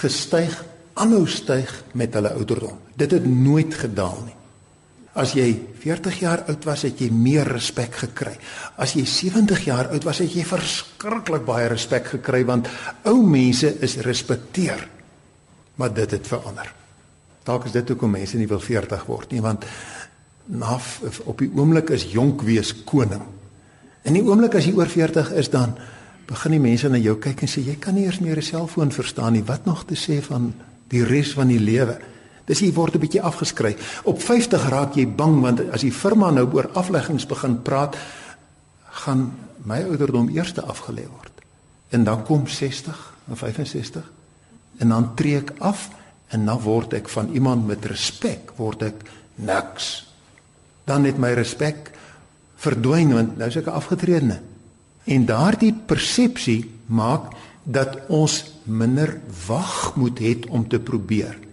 gestyg 0.00 0.54
aanhou 0.98 1.26
styg 1.30 1.70
met 1.98 2.14
hulle 2.14 2.32
ouderdom. 2.38 2.78
Dit 2.98 3.14
het 3.14 3.26
nooit 3.26 3.74
gedaal 3.74 4.18
nie. 4.26 4.37
As 5.18 5.34
jy 5.34 5.48
40 5.82 6.20
jaar 6.22 6.44
oud 6.46 6.66
was, 6.68 6.84
het 6.86 7.00
jy 7.02 7.08
meer 7.10 7.48
respek 7.50 7.96
gekry. 8.04 8.36
As 8.78 8.94
jy 8.94 9.02
70 9.08 9.64
jaar 9.66 9.90
oud 9.90 10.04
was, 10.06 10.20
het 10.22 10.34
jy 10.34 10.44
verskriklik 10.46 11.46
baie 11.46 11.66
respek 11.70 12.12
gekry 12.14 12.44
want 12.46 12.70
ou 13.10 13.18
mense 13.26 13.72
is 13.82 13.98
respekteer. 14.06 14.84
Maar 15.78 15.94
dit 15.94 16.14
het 16.14 16.26
verander. 16.26 16.70
Dalk 17.48 17.66
is 17.66 17.74
dit 17.74 17.88
hoekom 17.88 18.12
mense 18.14 18.38
nie 18.38 18.48
wil 18.50 18.62
40 18.62 19.06
word 19.08 19.32
nie 19.32 19.42
want 19.42 19.66
na 20.48 20.78
op 21.28 21.42
die 21.42 21.50
oomblik 21.52 21.90
is 21.92 22.06
jonk 22.12 22.42
wees 22.46 22.72
koning. 22.88 23.24
In 24.08 24.16
die 24.16 24.24
oomblik 24.24 24.54
as 24.56 24.68
jy 24.68 24.74
oor 24.78 24.88
40 24.88 25.34
is 25.40 25.50
dan 25.52 25.74
begin 26.28 26.54
die 26.56 26.62
mense 26.62 26.88
na 26.88 27.00
jou 27.00 27.16
kyk 27.20 27.42
en 27.44 27.50
sê 27.50 27.64
jy 27.64 27.76
kan 27.80 27.96
nie 27.96 28.06
eers 28.06 28.20
meer 28.20 28.38
'n 28.38 28.42
selfoon 28.42 28.92
verstaan 28.92 29.32
nie. 29.32 29.44
Wat 29.44 29.66
nog 29.66 29.84
te 29.84 29.96
sê 29.96 30.22
van 30.22 30.54
die 30.88 31.04
res 31.04 31.32
van 31.32 31.48
die 31.48 31.60
lewe. 31.60 31.98
Dis 32.48 32.62
jy 32.64 32.72
word 32.72 32.94
'n 32.96 33.00
bietjie 33.04 33.22
afgeskryf. 33.22 34.00
Op 34.04 34.22
50 34.22 34.68
raak 34.68 34.94
jy 34.96 35.06
bang 35.06 35.40
want 35.40 35.60
as 35.70 35.84
die 35.84 35.92
firma 35.92 36.30
nou 36.30 36.48
oor 36.52 36.70
afleggings 36.72 37.26
begin 37.26 37.62
praat, 37.62 37.96
gaan 39.04 39.32
my 39.64 39.82
ouderdom 39.84 40.28
eerste 40.28 40.62
afgelê 40.62 41.04
word. 41.06 41.32
En 41.90 42.04
dan 42.04 42.24
kom 42.24 42.46
60 42.46 43.14
en 43.28 43.36
65 43.36 44.12
en 44.78 44.88
dan 44.88 45.14
tree 45.14 45.36
ek 45.36 45.52
af 45.58 45.88
en 46.28 46.44
dan 46.44 46.60
word 46.60 46.92
ek 46.92 47.08
van 47.08 47.32
iemand 47.32 47.66
met 47.66 47.84
respek 47.84 48.52
word 48.56 48.82
ek 48.82 49.04
niks. 49.34 50.06
Dan 50.84 51.04
het 51.04 51.18
my 51.18 51.32
respek 51.32 51.92
verdwyn 52.56 53.12
want 53.14 53.36
nou 53.36 53.48
is 53.48 53.56
ek 53.56 53.66
'n 53.66 53.78
afgetredene. 53.80 54.40
En 55.04 55.26
daardie 55.26 55.72
persepsie 55.72 56.70
maak 56.86 57.32
dat 57.62 57.98
ons 58.08 58.44
minder 58.64 59.20
wag 59.46 59.96
moet 59.96 60.18
het 60.18 60.46
om 60.46 60.68
te 60.68 60.78
probeer. 60.78 61.47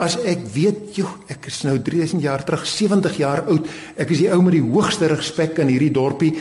As 0.00 0.16
ek 0.24 0.46
weet, 0.54 0.94
joh, 0.96 1.10
ek 1.30 1.50
is 1.50 1.60
nou 1.66 1.76
3000 1.84 2.22
jaar 2.24 2.44
terug, 2.46 2.64
70 2.66 3.18
jaar 3.20 3.44
oud, 3.52 3.66
ek 4.00 4.12
is 4.14 4.22
die 4.22 4.30
ou 4.32 4.40
met 4.44 4.56
die 4.56 4.64
hoogste 4.64 5.10
respek 5.12 5.60
in 5.60 5.72
hierdie 5.72 5.92
dorpie, 5.92 6.32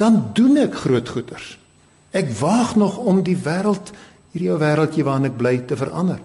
dan 0.00 0.30
doen 0.36 0.62
ek 0.62 0.78
groot 0.86 1.08
goeders. 1.12 1.58
Ek 2.16 2.32
waag 2.40 2.74
nog 2.80 2.96
om 2.98 3.20
die 3.26 3.36
wêreld, 3.36 3.92
hierdie 4.32 4.50
ou 4.54 4.58
wêreldjie 4.62 5.04
waarin 5.06 5.28
ek 5.28 5.36
bly 5.38 5.54
te 5.68 5.76
verander. 5.78 6.22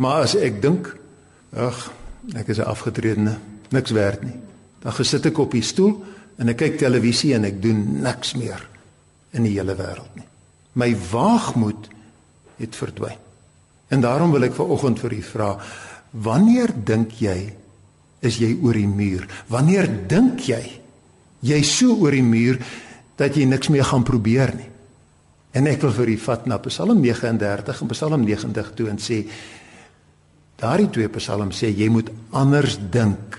Maar 0.00 0.24
as 0.24 0.34
ek 0.38 0.62
dink, 0.64 0.88
ag, 1.52 1.90
ek 2.34 2.48
is 2.48 2.58
'n 2.58 2.70
afgetredene, 2.70 3.38
niks 3.70 3.90
werd 3.90 4.24
nie. 4.24 4.38
Dan 4.80 4.92
gesit 4.92 5.26
ek 5.26 5.38
op 5.38 5.52
die 5.52 5.62
stoel 5.62 6.02
en 6.38 6.48
ek 6.48 6.56
kyk 6.56 6.78
televisie 6.78 7.34
en 7.34 7.44
ek 7.44 7.62
doen 7.62 8.02
niks 8.02 8.34
meer 8.34 8.62
in 9.32 9.42
die 9.42 9.58
hele 9.58 9.74
wêreld 9.74 10.16
nie 10.16 10.28
my 10.78 10.92
waagmoed 11.10 11.88
het 12.58 12.76
verdwyn. 12.78 13.18
En 13.88 14.00
daarom 14.04 14.32
wil 14.34 14.44
ek 14.48 14.56
vanoggend 14.56 15.00
vir 15.00 15.16
u 15.16 15.22
vra, 15.22 15.52
wanneer 16.24 16.72
dink 16.84 17.16
jy 17.22 17.38
is 18.24 18.40
jy 18.42 18.50
oor 18.62 18.76
die 18.76 18.88
muur? 18.90 19.28
Wanneer 19.48 19.88
dink 20.10 20.42
jy 20.48 20.62
jy 21.46 21.60
so 21.62 21.94
oor 22.02 22.16
die 22.16 22.24
muur 22.26 22.58
dat 23.18 23.36
jy 23.38 23.46
niks 23.46 23.70
meer 23.70 23.86
gaan 23.86 24.04
probeer 24.04 24.52
nie? 24.56 24.70
En 25.56 25.66
ek 25.70 25.80
wil 25.86 25.94
vir 25.94 26.12
u 26.12 26.16
vat 26.20 26.48
na 26.50 26.58
Psalm 26.66 27.00
39 27.00 27.82
en 27.82 27.92
Psalm 27.94 28.24
90 28.26 28.72
toe 28.76 28.88
en 28.90 29.00
sê 29.00 29.22
daardie 30.58 30.90
twee 30.90 31.08
psalms 31.14 31.60
sê 31.62 31.70
jy 31.70 31.86
moet 31.94 32.10
anders 32.36 32.76
dink 32.90 33.38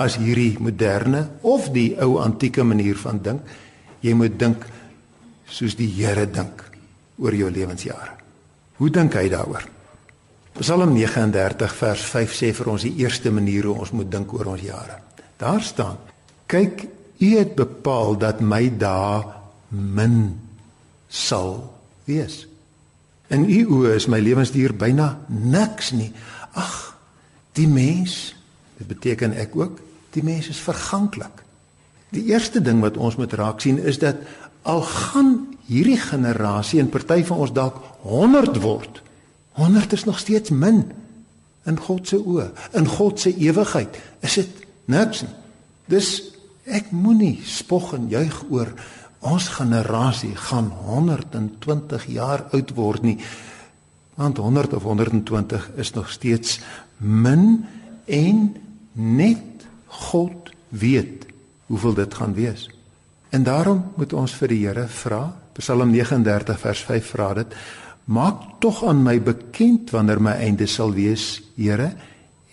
as 0.00 0.16
hierdie 0.20 0.56
moderne 0.60 1.22
of 1.44 1.70
die 1.72 1.92
ou 2.02 2.18
antieke 2.20 2.64
manier 2.64 2.96
van 3.00 3.20
dink. 3.22 3.54
Jy 4.04 4.12
moet 4.16 4.36
dink 4.38 4.66
soos 5.48 5.76
die 5.78 5.88
Here 5.88 6.26
dink 6.26 6.64
oor 7.22 7.32
jou 7.32 7.48
lewensjare. 7.52 8.16
Hoe 8.76 8.90
dink 8.92 9.14
hy 9.16 9.28
daaroor? 9.32 9.75
Psalm 10.58 10.92
39 10.96 11.74
vers 11.76 12.02
5 12.10 12.32
sê 12.32 12.52
vir 12.56 12.68
ons 12.72 12.82
die 12.82 12.94
eerste 13.02 13.30
manier 13.30 13.68
hoe 13.68 13.78
ons 13.84 13.92
moet 13.92 14.08
dink 14.10 14.32
oor 14.32 14.54
ons 14.54 14.62
jare. 14.62 15.00
Daar 15.36 15.62
staan: 15.62 15.98
"Kyk, 16.46 16.86
U 17.18 17.28
het 17.38 17.54
bepaal 17.56 18.18
dat 18.20 18.40
my 18.40 18.68
dae 18.76 19.24
min 19.68 20.40
sal 21.08 21.74
wees. 22.04 22.44
In 23.32 23.46
U 23.50 23.60
oë 23.80 23.96
is 23.96 24.06
my 24.10 24.20
lewensduur 24.22 24.76
byna 24.78 25.16
niks 25.28 25.90
nie. 25.96 26.12
Ag, 26.54 26.96
die 27.58 27.66
mens, 27.68 28.34
dit 28.78 28.86
beteken 28.86 29.34
ek 29.36 29.56
ook, 29.56 29.80
die 30.14 30.22
mens 30.24 30.50
is 30.52 30.60
verganklik. 30.62 31.42
Die 32.14 32.28
eerste 32.30 32.62
ding 32.62 32.80
wat 32.84 32.96
ons 32.96 33.16
moet 33.18 33.32
raak 33.32 33.64
sien 33.64 33.80
is 33.82 33.98
dat 33.98 34.20
al 34.62 34.84
gaan 34.86 35.32
hierdie 35.66 35.98
generasie 35.98 36.80
en 36.80 36.92
party 36.92 37.24
van 37.26 37.42
ons 37.42 37.52
dalk 37.54 37.80
100 38.06 38.60
word 38.62 39.02
100 39.56 39.92
is 39.92 40.04
nog 40.04 40.18
steeds 40.18 40.50
min 40.50 40.84
in 41.66 41.78
God 41.80 42.08
se 42.08 42.18
oë, 42.20 42.50
in 42.78 42.86
God 42.86 43.20
se 43.20 43.32
ewigheid, 43.34 43.96
is 44.22 44.36
dit 44.38 44.62
niks 44.86 45.24
nie. 45.24 45.32
Dis 45.90 46.10
ek 46.66 46.92
moenie 46.94 47.40
spog 47.46 47.92
en 47.96 48.06
juig 48.10 48.36
oor 48.50 48.70
ons 49.26 49.48
generasie 49.56 50.34
gaan 50.48 50.68
120 50.86 52.06
jaar 52.14 52.44
oud 52.54 52.72
word 52.76 53.06
nie. 53.06 53.16
Want 54.16 54.38
100 54.38 54.76
of 54.78 54.86
120 54.86 55.70
is 55.82 55.92
nog 55.96 56.10
steeds 56.10 56.60
min 57.02 57.64
en 58.06 58.56
net 58.92 59.66
God 59.86 60.52
weet 60.68 61.26
hoeveel 61.66 61.94
dit 61.94 62.14
gaan 62.14 62.34
wees. 62.34 62.68
En 63.34 63.42
daarom 63.42 63.82
moet 63.96 64.12
ons 64.12 64.34
vir 64.38 64.52
die 64.52 64.62
Here 64.66 64.86
vra. 64.88 65.24
Psalm 65.58 65.90
39 65.90 66.60
vers 66.60 66.84
5 66.86 67.10
vra 67.14 67.32
dit: 67.34 67.56
Maak 68.06 68.60
tog 68.62 68.84
aan 68.86 69.02
my 69.02 69.18
bekend 69.18 69.90
wanneer 69.90 70.20
my 70.22 70.36
einde 70.38 70.68
sal 70.70 70.92
wees, 70.94 71.42
Here, 71.56 71.90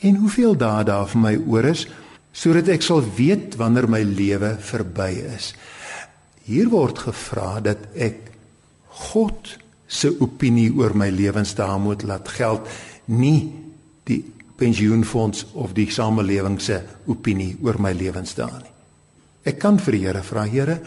en 0.01 0.15
hoeveel 0.23 0.55
dae 0.57 0.83
daar 0.87 1.05
vir 1.11 1.21
my 1.21 1.33
oor 1.37 1.67
is, 1.69 1.85
sodat 2.33 2.71
ek 2.73 2.81
sal 2.81 3.03
weet 3.17 3.57
wanneer 3.59 3.85
my 3.91 4.01
lewe 4.01 4.55
verby 4.57 5.11
is. 5.35 5.51
Hier 6.47 6.71
word 6.71 7.03
gevra 7.05 7.59
dat 7.63 7.85
ek 7.93 8.31
God 9.11 9.53
se 9.87 10.09
opinie 10.23 10.71
oor 10.73 10.95
my 10.97 11.11
lewensdae 11.13 11.77
moet 11.79 12.03
laat 12.07 12.33
geld, 12.33 12.65
nie 13.13 13.53
die 14.09 14.23
pensioenfonds 14.57 15.45
of 15.53 15.75
die 15.77 15.89
samelewing 15.91 16.57
se 16.61 16.81
opinie 17.11 17.53
oor 17.61 17.77
my 17.81 17.93
lewensdae 17.93 18.57
nie. 18.57 18.73
Ek 19.43 19.59
kan 19.59 19.77
vir 19.77 19.97
die 19.97 20.05
Here 20.07 20.23
vra, 20.25 20.47
Here, 20.49 20.79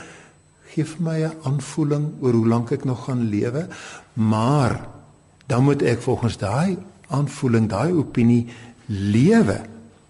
gee 0.76 0.85
vir 0.85 1.02
my 1.02 1.18
'n 1.25 1.37
aanvoeling 1.49 2.06
oor 2.21 2.33
hoe 2.33 2.49
lank 2.49 2.71
ek 2.71 2.85
nog 2.85 3.04
gaan 3.04 3.28
lewe, 3.28 3.66
maar 4.14 4.88
dan 5.47 5.64
moet 5.64 5.83
ek 5.83 6.02
volgens 6.02 6.37
daai 6.37 6.76
aanvoeling, 7.09 7.68
daai 7.68 7.92
opinie 7.92 8.47
lewe. 8.87 9.61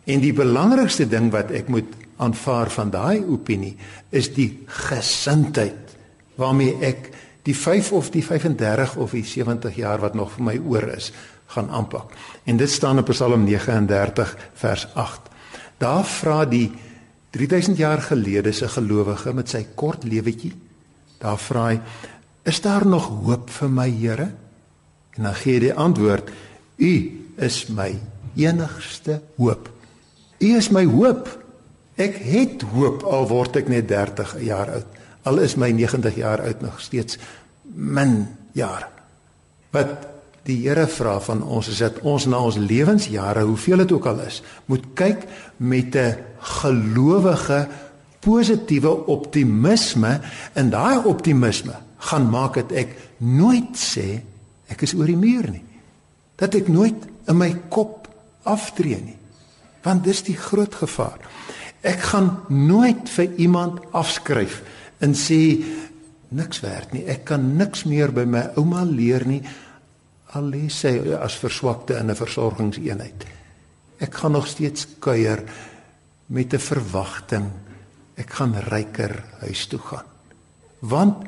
En 0.05 0.21
die 0.21 0.33
belangrikste 0.33 1.09
ding 1.09 1.31
wat 1.31 1.51
ek 1.51 1.69
moet 1.69 1.89
aanvaar 2.17 2.71
van 2.71 2.91
daai 2.91 3.25
opinie 3.29 3.77
is 4.11 4.33
die 4.35 4.65
gesindheid 4.67 5.97
waarmee 6.37 6.77
ek 6.81 7.11
die 7.43 7.55
5 7.55 7.93
of 7.93 8.11
die 8.11 8.25
35 8.25 8.97
of 8.97 9.11
die 9.11 9.25
70 9.25 9.77
jaar 9.77 10.01
wat 10.01 10.15
nog 10.15 10.33
vir 10.33 10.45
my 10.45 10.61
oor 10.67 10.89
is 10.97 11.13
gaan 11.47 11.71
aanpak. 11.71 12.13
En 12.45 12.57
dit 12.57 12.71
staan 12.71 12.97
in 12.97 13.05
Psalm 13.05 13.45
39 13.45 14.37
vers 14.55 14.89
8. 14.95 15.21
Daar 15.79 16.05
vra 16.05 16.45
die 16.45 16.73
3000 17.37 17.77
jaar 17.77 18.01
gelede 18.03 18.53
se 18.53 18.69
gelowige 18.69 19.33
met 19.37 19.53
sy 19.53 19.63
kort 19.77 20.05
lewetjie, 20.09 20.55
daar 21.21 21.39
vra 21.39 21.69
hy: 21.69 21.81
"Is 22.45 22.61
daar 22.61 22.87
nog 22.87 23.09
hoop 23.09 23.51
vir 23.51 23.69
my, 23.69 23.91
Here?" 23.91 24.33
En 25.17 25.23
dan 25.23 25.35
gee 25.35 25.55
hy 25.55 25.61
die 25.61 25.75
antwoord: 25.75 26.31
"U 26.77 26.93
is 27.37 27.67
my 27.69 27.95
enigste 28.37 29.21
hoop. 29.37 29.69
U 30.41 30.57
is 30.57 30.69
my 30.71 30.85
hoop. 30.85 31.29
Ek 31.97 32.19
het 32.21 32.63
hoop 32.75 33.05
al 33.09 33.29
word 33.29 33.57
ek 33.57 33.71
net 33.73 33.89
30 33.89 34.37
jaar 34.45 34.71
oud. 34.71 34.99
Al 35.27 35.41
is 35.43 35.57
my 35.57 35.71
90 35.73 36.19
jaar 36.21 36.43
oud 36.45 36.61
nog 36.61 36.81
steeds 36.81 37.19
min 37.73 38.27
jaar. 38.53 38.89
Wat 39.73 40.16
die 40.47 40.61
Here 40.63 40.87
vra 40.91 41.17
van 41.23 41.43
ons 41.43 41.69
is 41.73 41.83
dat 41.83 41.99
ons 42.07 42.27
na 42.31 42.39
ons 42.39 42.59
lewensjare, 42.61 43.45
hoeveel 43.47 43.85
dit 43.85 43.93
ook 43.97 44.07
al 44.07 44.23
is, 44.27 44.43
moet 44.71 44.85
kyk 44.99 45.27
met 45.57 45.97
'n 45.97 46.17
gelowige 46.39 47.69
positiewe 48.21 49.07
optimisme 49.07 50.21
en 50.55 50.71
daai 50.71 50.99
optimisme 51.05 51.75
gaan 51.99 52.31
maak 52.31 52.55
dat 52.55 52.73
ek 52.73 52.97
nooit 53.19 53.75
sê 53.75 54.23
ek 54.69 54.83
is 54.83 54.95
oor 54.95 55.07
die 55.07 55.17
muur 55.17 55.51
nie. 55.51 55.65
Dat 56.37 56.55
ek 56.55 56.69
nooit 56.69 57.07
in 57.29 57.37
my 57.37 57.53
kop 57.69 58.09
aftree 58.43 58.99
nie. 59.03 59.17
Want 59.83 60.05
dis 60.05 60.23
die 60.23 60.37
groot 60.37 60.75
gevaar. 60.75 61.19
Ek 61.83 62.01
gaan 62.11 62.43
nooit 62.49 63.09
vir 63.09 63.31
iemand 63.39 63.81
afskryf 63.93 64.63
en 64.99 65.15
sê 65.15 65.63
niks 66.29 66.61
werd 66.61 66.93
nie. 66.93 67.05
Ek 67.07 67.25
kan 67.25 67.57
niks 67.57 67.85
meer 67.85 68.13
by 68.13 68.25
my 68.25 68.43
ouma 68.57 68.83
leer 68.85 69.27
nie 69.27 69.43
al 70.37 70.51
lê 70.53 70.67
sy 70.73 70.99
as 71.17 71.39
verswakte 71.41 71.97
in 71.97 72.11
'n 72.11 72.17
versorgingseenheid. 72.17 73.27
Ek 73.99 74.15
gaan 74.15 74.33
nog 74.33 74.47
steeds 74.47 74.87
kuier 75.01 75.43
met 76.27 76.53
'n 76.53 76.59
verwagting 76.59 77.51
ek 78.17 78.31
gaan 78.31 78.55
ryker 78.69 79.25
huis 79.41 79.67
toe 79.67 79.79
gaan. 79.79 80.05
Want 80.81 81.27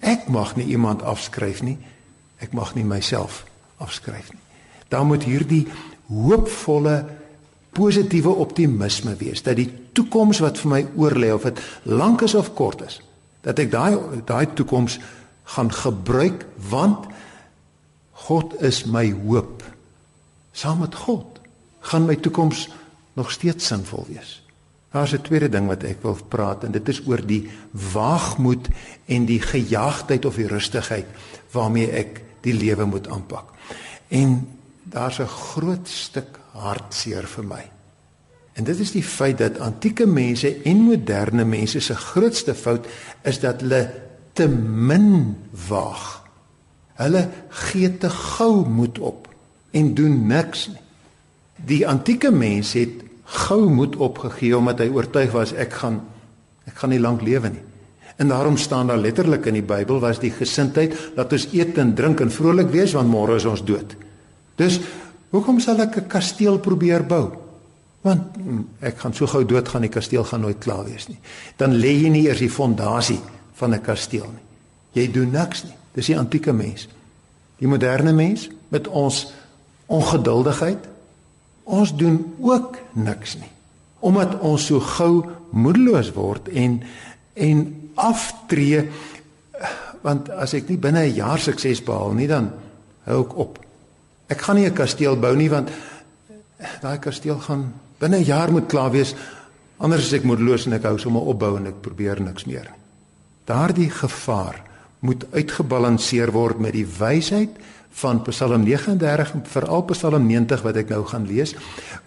ek 0.00 0.28
mag 0.28 0.56
nie 0.56 0.66
iemand 0.72 1.02
afskryf 1.02 1.62
nie. 1.62 1.78
Ek 2.40 2.52
mag 2.52 2.74
nie 2.74 2.84
myself 2.84 3.44
afskryf 3.76 4.32
nie. 4.32 4.40
Daar 4.88 5.04
moet 5.04 5.24
hierdie 5.24 5.68
hoopvolle 6.08 7.04
positiewe 7.72 8.32
optimisme 8.42 9.14
wees 9.16 9.42
dat 9.42 9.56
die 9.56 9.68
toekoms 9.92 10.40
wat 10.42 10.58
vir 10.58 10.70
my 10.70 10.86
oorlê 10.96 11.30
of 11.32 11.42
dit 11.42 11.60
lank 11.82 12.22
is 12.22 12.34
of 12.34 12.54
kort 12.54 12.82
is, 12.82 13.00
dat 13.42 13.58
ek 13.58 13.70
daai 13.70 14.22
daai 14.26 14.46
toekoms 14.54 14.98
gaan 15.54 15.70
gebruik 15.70 16.46
want 16.70 17.06
God 18.30 18.60
is 18.62 18.84
my 18.86 19.08
hoop. 19.10 19.64
Saam 20.54 20.84
met 20.84 20.94
God 20.94 21.40
gaan 21.90 22.04
my 22.06 22.14
toekoms 22.14 22.68
nog 23.18 23.32
steeds 23.34 23.66
sinvol 23.66 24.04
wees. 24.06 24.36
Daar's 24.92 25.14
'n 25.14 25.22
tweede 25.22 25.48
ding 25.48 25.66
wat 25.66 25.82
ek 25.82 26.02
wil 26.02 26.18
praat 26.28 26.64
en 26.64 26.70
dit 26.72 26.88
is 26.88 27.02
oor 27.06 27.26
die 27.26 27.50
waagmoed 27.70 28.68
en 29.06 29.26
die 29.26 29.40
gejaagdheid 29.40 30.24
of 30.24 30.34
die 30.34 30.46
rustigheid 30.46 31.06
waarmee 31.50 31.90
ek 31.90 32.22
die 32.40 32.54
lewe 32.54 32.84
moet 32.84 33.08
aanpak. 33.08 33.50
En 34.08 34.46
daar's 34.82 35.18
'n 35.18 35.26
groot 35.26 35.88
stuk 35.88 36.38
hartseer 36.52 37.26
vir 37.26 37.44
my. 37.44 37.70
En 38.52 38.64
dit 38.64 38.78
is 38.78 38.92
die 38.92 39.02
feit 39.02 39.38
dat 39.38 39.58
antieke 39.58 40.06
mense 40.06 40.62
en 40.62 40.76
moderne 40.76 41.44
mense 41.44 41.80
se 41.80 41.94
grootste 41.94 42.54
fout 42.54 42.86
is 43.22 43.40
dat 43.40 43.60
hulle 43.60 43.90
te 44.32 44.48
min 44.48 45.36
waag. 45.68 46.19
Hulle 47.00 47.24
gee 47.48 47.90
te 47.98 48.10
gou 48.12 48.66
moed 48.68 48.98
op 48.98 49.28
en 49.76 49.94
doen 49.96 50.26
niks 50.28 50.68
nie. 50.68 50.82
Die 51.70 51.82
antieke 51.88 52.30
mens 52.32 52.74
het 52.76 53.02
gou 53.46 53.68
moed 53.70 53.96
opgegee 53.96 54.56
omdat 54.56 54.82
hy 54.82 54.90
oortuig 54.92 55.32
was 55.32 55.54
ek 55.54 55.76
gaan 55.80 56.00
ek 56.68 56.76
gaan 56.76 56.92
nie 56.92 57.02
lank 57.02 57.22
lewe 57.24 57.50
nie. 57.50 57.62
En 58.20 58.28
daarom 58.28 58.56
staan 58.60 58.90
daar 58.90 59.00
letterlik 59.00 59.46
in 59.48 59.56
die 59.56 59.64
Bybel 59.64 60.00
was 60.00 60.20
die 60.20 60.32
gesindheid 60.34 60.92
dat 61.16 61.32
ons 61.32 61.48
eet 61.56 61.78
en 61.80 61.94
drink 61.96 62.20
en 62.20 62.30
vrolik 62.30 62.68
wees 62.74 62.92
want 62.92 63.08
môre 63.08 63.38
is 63.40 63.48
ons 63.48 63.64
dood. 63.64 63.96
Dus 64.60 64.80
hoekom 65.32 65.60
sal 65.60 65.80
ek 65.80 65.96
'n 65.96 66.06
kasteel 66.08 66.58
probeer 66.58 67.06
bou? 67.06 67.32
Want 68.02 68.36
hm, 68.36 68.62
ek 68.80 68.98
gaan 68.98 69.14
so 69.14 69.26
gou 69.26 69.44
dood 69.44 69.68
gaan 69.68 69.82
die 69.82 69.92
kasteel 69.92 70.24
gaan 70.24 70.40
nooit 70.40 70.58
klaar 70.58 70.84
wees 70.84 71.08
nie. 71.08 71.18
Dan 71.56 71.80
lê 71.80 71.96
jy 72.02 72.08
nie 72.08 72.26
eers 72.28 72.38
die 72.38 72.50
fondasie 72.50 73.20
van 73.54 73.74
'n 73.74 73.80
kasteel 73.80 74.28
nie. 74.28 74.46
Jy 74.92 75.12
doen 75.12 75.30
niks 75.30 75.64
nie. 75.64 75.79
Dis 75.92 76.06
die 76.06 76.18
antieke 76.18 76.52
mens. 76.52 76.88
Die 77.58 77.68
moderne 77.68 78.12
mens 78.12 78.48
met 78.68 78.88
ons 78.88 79.32
ongeduldigheid, 79.90 80.86
ons 81.64 81.96
doen 81.96 82.34
ook 82.40 82.78
niks 82.92 83.36
nie. 83.40 83.50
Omdat 84.00 84.38
ons 84.38 84.66
so 84.66 84.80
gou 84.80 85.24
moedeloos 85.50 86.12
word 86.14 86.48
en 86.48 86.80
en 87.34 87.90
aftree 87.94 88.84
want 90.04 90.30
as 90.30 90.54
ek 90.56 90.68
nie 90.68 90.78
binne 90.80 91.04
'n 91.04 91.14
jaar 91.14 91.38
sukses 91.38 91.82
behaal 91.84 92.12
nie 92.12 92.26
dan 92.26 92.50
hou 93.04 93.20
ek 93.24 93.36
op. 93.36 93.58
Ek 94.28 94.40
gaan 94.40 94.56
nie 94.56 94.66
'n 94.66 94.74
kasteel 94.74 95.16
bou 95.16 95.36
nie 95.36 95.50
want 95.50 95.70
daai 96.80 96.98
kasteel 96.98 97.38
gaan 97.38 97.72
binne 97.98 98.16
'n 98.16 98.24
jaar 98.24 98.52
moet 98.52 98.66
klaar 98.66 98.90
wees. 98.90 99.14
Anders 99.78 100.06
is 100.06 100.12
ek 100.12 100.24
moedeloos 100.24 100.66
en 100.66 100.72
ek 100.72 100.82
hou 100.82 100.98
sommer 100.98 101.22
opbou 101.22 101.56
en 101.56 101.66
ek 101.66 101.80
probeer 101.80 102.20
niks 102.20 102.44
meer 102.44 102.62
nie. 102.62 102.80
Daardie 103.44 103.90
gevaar 103.90 104.69
moet 105.00 105.26
uitgebalanseer 105.32 106.32
word 106.32 106.58
met 106.58 106.72
die 106.72 106.86
wysheid 106.86 107.56
van 108.00 108.22
Psalm 108.22 108.62
39 108.62 109.32
en 109.34 109.46
veral 109.46 109.82
Psalm 109.90 110.26
90 110.26 110.62
wat 110.62 110.76
ek 110.76 110.92
nou 110.92 111.04
gaan 111.04 111.26
lees 111.26 111.54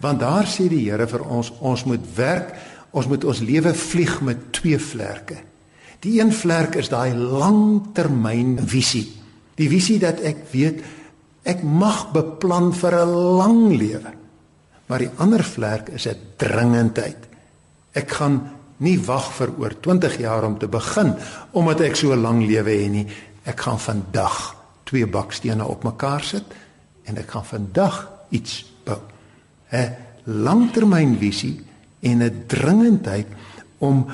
want 0.00 0.20
daar 0.20 0.46
sê 0.48 0.68
die 0.68 0.86
Here 0.86 1.06
vir 1.06 1.26
ons 1.26 1.52
ons 1.60 1.84
moet 1.84 2.06
werk 2.16 2.54
ons 2.94 3.10
moet 3.10 3.24
ons 3.26 3.42
lewe 3.42 3.74
vlieg 3.74 4.18
met 4.22 4.50
twee 4.54 4.78
vlerke. 4.78 5.40
Die 6.04 6.20
een 6.20 6.32
vlerk 6.34 6.76
is 6.78 6.90
daai 6.92 7.14
langtermyn 7.16 8.58
visie. 8.70 9.06
Die 9.58 9.68
visie 9.70 9.98
dat 10.02 10.22
ek 10.22 10.44
weet 10.52 10.82
ek 11.48 11.64
mag 11.66 12.10
beplan 12.14 12.72
vir 12.72 12.94
'n 13.02 13.14
lang 13.38 13.60
lewe. 13.74 14.12
Maar 14.86 14.98
die 14.98 15.10
ander 15.18 15.42
vlerk 15.44 15.88
is 15.88 16.06
'n 16.06 16.16
dringendheid. 16.36 17.18
Ek 17.92 18.10
gaan 18.10 18.50
nie 18.82 18.98
wag 19.06 19.30
vir 19.38 19.52
oor 19.58 19.74
20 19.80 20.18
jaar 20.18 20.44
om 20.44 20.58
te 20.58 20.68
begin 20.68 21.14
omdat 21.52 21.80
ek 21.80 21.96
so 21.96 22.12
'n 22.12 22.22
lang 22.22 22.46
lewe 22.46 22.70
het 22.70 22.90
nie. 22.90 23.06
Ek 23.44 23.60
gaan 23.60 23.78
vandag 23.78 24.56
twee 24.84 25.06
bakstene 25.06 25.64
op 25.64 25.84
mekaar 25.84 26.22
sit 26.22 26.44
en 27.04 27.16
ek 27.16 27.30
gaan 27.30 27.44
vandag 27.44 28.08
iets 28.30 28.64
bou. 28.84 29.00
'n 29.72 29.94
Langtermynvisie 30.24 31.60
en 32.00 32.22
'n 32.22 32.44
dringendheid 32.46 33.26
om 33.78 34.06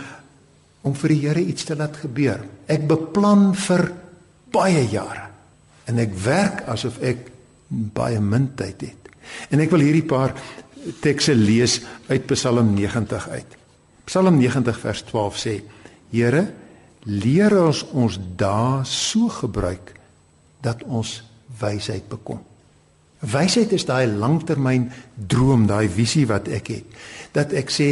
om 0.82 0.94
vir 0.94 1.08
die 1.08 1.20
Here 1.20 1.40
iets 1.44 1.64
te 1.64 1.76
laat 1.76 1.96
gebeur. 1.96 2.40
Ek 2.66 2.86
beplan 2.88 3.54
vir 3.54 3.92
baie 4.50 4.88
jare 4.88 5.28
en 5.84 5.98
ek 5.98 6.14
werk 6.24 6.62
asof 6.68 6.98
ek 7.02 7.30
baie 7.68 8.20
min 8.20 8.50
tyd 8.54 8.80
het. 8.80 9.08
En 9.50 9.60
ek 9.60 9.70
wil 9.70 9.84
hierdie 9.84 10.06
paar 10.06 10.34
tekste 11.00 11.34
lees 11.34 11.80
uit 12.08 12.26
Psalm 12.26 12.74
90 12.74 13.28
uit. 13.28 13.59
Psalm 14.10 14.40
90 14.42 14.74
vers 14.82 15.04
12 15.06 15.36
sê: 15.38 15.52
Here, 16.10 16.42
leer 17.06 17.54
ons 17.62 17.84
ons 17.94 18.16
dae 18.18 18.80
so 18.82 19.30
gebruik 19.30 19.92
dat 20.66 20.82
ons 20.82 21.20
wysheid 21.60 22.08
bekom. 22.10 22.40
Wysheid 23.20 23.70
is 23.76 23.86
daai 23.86 24.08
langtermyn 24.10 24.88
droom, 25.14 25.68
daai 25.70 25.86
visie 25.92 26.24
wat 26.26 26.50
ek 26.50 26.72
het. 26.74 26.98
Dat 27.36 27.54
ek 27.54 27.70
sê 27.70 27.88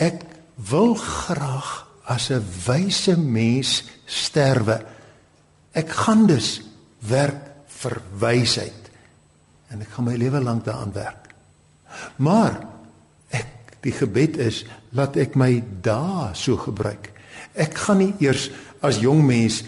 ek 0.00 0.24
wil 0.70 0.94
graag 0.96 1.68
as 2.08 2.30
'n 2.32 2.40
wyse 2.64 3.18
mens 3.18 3.84
sterwe. 4.06 4.80
Ek 5.76 5.88
gaan 5.90 6.26
dus 6.26 6.62
werk 7.04 7.68
vir 7.68 8.00
wysheid 8.16 8.88
en 9.68 9.82
ek 9.82 9.90
gaan 9.92 10.04
my 10.04 10.16
lewe 10.16 10.40
lank 10.40 10.64
daaraan 10.64 10.92
werk. 10.92 11.28
Maar 12.16 12.77
die 13.84 13.94
gebed 13.94 14.38
is 14.42 14.64
laat 14.96 15.16
ek 15.16 15.36
my 15.36 15.62
dae 15.82 16.32
so 16.34 16.56
gebruik. 16.56 17.12
Ek 17.54 17.74
gaan 17.74 18.02
nie 18.02 18.14
eers 18.22 18.48
as 18.82 19.00
jong 19.02 19.24
mens 19.26 19.62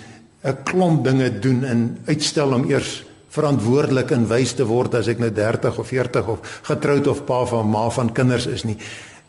'n 0.44 0.56
klomp 0.64 1.04
dinge 1.04 1.30
doen 1.40 1.64
en 1.64 1.98
uitstel 2.06 2.54
om 2.54 2.70
eers 2.70 3.04
verantwoordelik 3.30 4.10
en 4.10 4.26
wys 4.28 4.54
te 4.54 4.64
word 4.66 4.94
as 4.94 5.08
ek 5.08 5.18
nou 5.18 5.30
30 5.30 5.78
of 5.78 5.86
40 5.86 6.28
of 6.28 6.60
getroud 6.62 7.06
of 7.06 7.24
pa 7.24 7.44
van 7.44 7.70
ma 7.70 7.88
van 7.90 8.12
kinders 8.12 8.46
is 8.46 8.64
nie. 8.64 8.76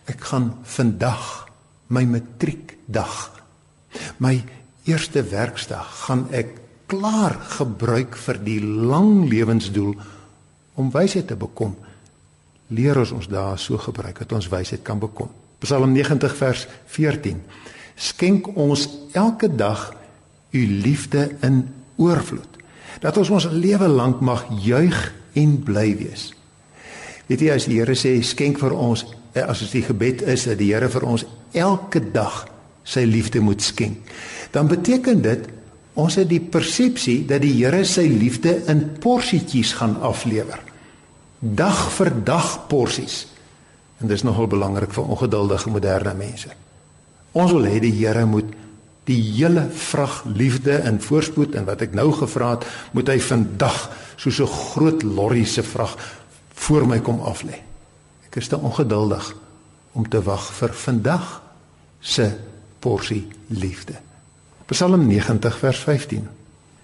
Ek 0.05 0.21
gaan 0.21 0.57
vandag 0.63 1.47
my 1.87 2.03
matriekdag 2.05 3.41
my 4.17 4.41
eerste 4.89 5.23
werksdag 5.23 5.87
gaan 6.07 6.25
ek 6.35 6.57
klaar 6.91 7.35
gebruik 7.57 8.17
vir 8.19 8.39
die 8.43 8.59
lang 8.63 9.27
lewensdoel 9.31 9.93
om 10.79 10.91
wysheid 10.91 11.27
te 11.27 11.37
bekom. 11.39 11.75
Leer 12.71 13.01
ons 13.01 13.11
ons 13.11 13.27
daar 13.27 13.59
so 13.59 13.77
gebruik 13.77 14.21
dat 14.23 14.31
ons 14.31 14.47
wysheid 14.51 14.83
kan 14.87 14.99
bekom. 14.99 15.29
Psalm 15.59 15.91
90 15.91 16.35
vers 16.39 16.67
14. 16.95 17.41
Skenk 17.95 18.47
ons 18.55 18.87
elke 19.11 19.49
dag 19.55 19.91
u 20.51 20.61
liefde 20.67 21.29
in 21.43 21.65
oorvloed 21.99 22.47
dat 23.01 23.17
ons 23.17 23.29
ons 23.33 23.47
lewe 23.51 23.87
lank 23.87 24.19
mag 24.21 24.45
juig 24.61 24.97
en 25.33 25.57
bly 25.65 25.89
wees. 25.97 26.29
Weet 27.27 27.43
jy 27.45 27.53
as 27.55 27.67
die 27.69 27.79
Here 27.79 27.95
sê 27.97 28.17
skenk 28.25 28.59
vir 28.61 28.75
ons 28.75 29.05
eh, 29.33 29.43
as 29.43 29.63
dit 29.63 29.79
die 29.79 29.85
gebed 29.87 30.25
is 30.29 30.45
dat 30.49 30.59
die 30.59 30.71
Here 30.73 30.89
vir 30.91 31.07
ons 31.07 31.25
elke 31.55 32.01
dag 32.13 32.43
sy 32.83 33.05
liefde 33.07 33.41
moet 33.43 33.61
skenk, 33.63 33.99
dan 34.51 34.67
beteken 34.71 35.21
dit 35.23 35.47
ons 35.99 36.15
het 36.19 36.29
die 36.29 36.41
persepsie 36.43 37.21
dat 37.27 37.43
die 37.43 37.53
Here 37.57 37.83
sy 37.87 38.07
liefde 38.11 38.59
in 38.71 38.87
porsietjies 39.03 39.75
gaan 39.79 39.97
aflewer. 40.03 40.70
Dag 41.41 41.87
vir 41.97 42.11
dag 42.23 42.67
porsies. 42.69 43.25
En 43.97 44.09
dis 44.09 44.23
nogal 44.23 44.47
belangrik 44.47 44.93
vir 44.93 45.07
ongeduldige 45.09 45.69
moderne 45.73 46.13
mense. 46.13 46.53
Ons 47.33 47.53
wil 47.55 47.65
hê 47.65 47.79
die 47.81 47.93
Here 47.95 48.25
moet 48.29 48.49
die 49.09 49.17
hele 49.17 49.63
vrag 49.73 50.21
liefde 50.29 50.75
en 50.85 50.99
voorspoed 51.01 51.55
en 51.57 51.65
wat 51.65 51.81
ek 51.81 51.95
nou 51.97 52.11
gevra 52.13 52.53
het, 52.53 52.67
moet 52.93 53.09
hy 53.09 53.17
vandag 53.25 53.89
soos 54.21 54.39
'n 54.39 54.47
groot 54.47 55.03
lorry 55.03 55.43
se 55.45 55.63
vrag 55.63 55.97
voor 56.53 56.85
my 56.85 56.99
kom 56.99 57.19
aflê. 57.19 57.57
Ek 58.29 58.35
is 58.37 58.47
te 58.47 58.57
ongeduldig 58.57 59.33
om 59.93 60.09
te 60.09 60.21
wag 60.21 60.53
vir 60.53 60.69
vandag 60.73 61.41
se 61.99 62.37
porsie 62.79 63.27
liefde. 63.47 63.93
Psalm 64.67 65.07
90 65.07 65.57
vers 65.57 65.79
15. 65.79 66.29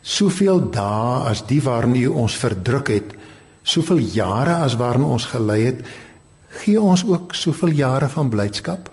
Soveel 0.02 0.70
dae 0.72 1.30
as 1.30 1.46
die 1.46 1.62
waarin 1.62 1.96
U 1.96 2.08
ons 2.08 2.36
verdruk 2.36 2.88
het, 2.88 3.14
soveel 3.68 4.00
jare 4.16 4.62
as 4.64 4.78
waarin 4.80 5.06
ons 5.08 5.28
gelei 5.34 5.60
het, 5.66 5.82
gee 6.62 6.80
ons 6.80 7.04
ook 7.06 7.36
soveel 7.36 7.76
jare 7.76 8.08
van 8.10 8.32
blydskap. 8.32 8.90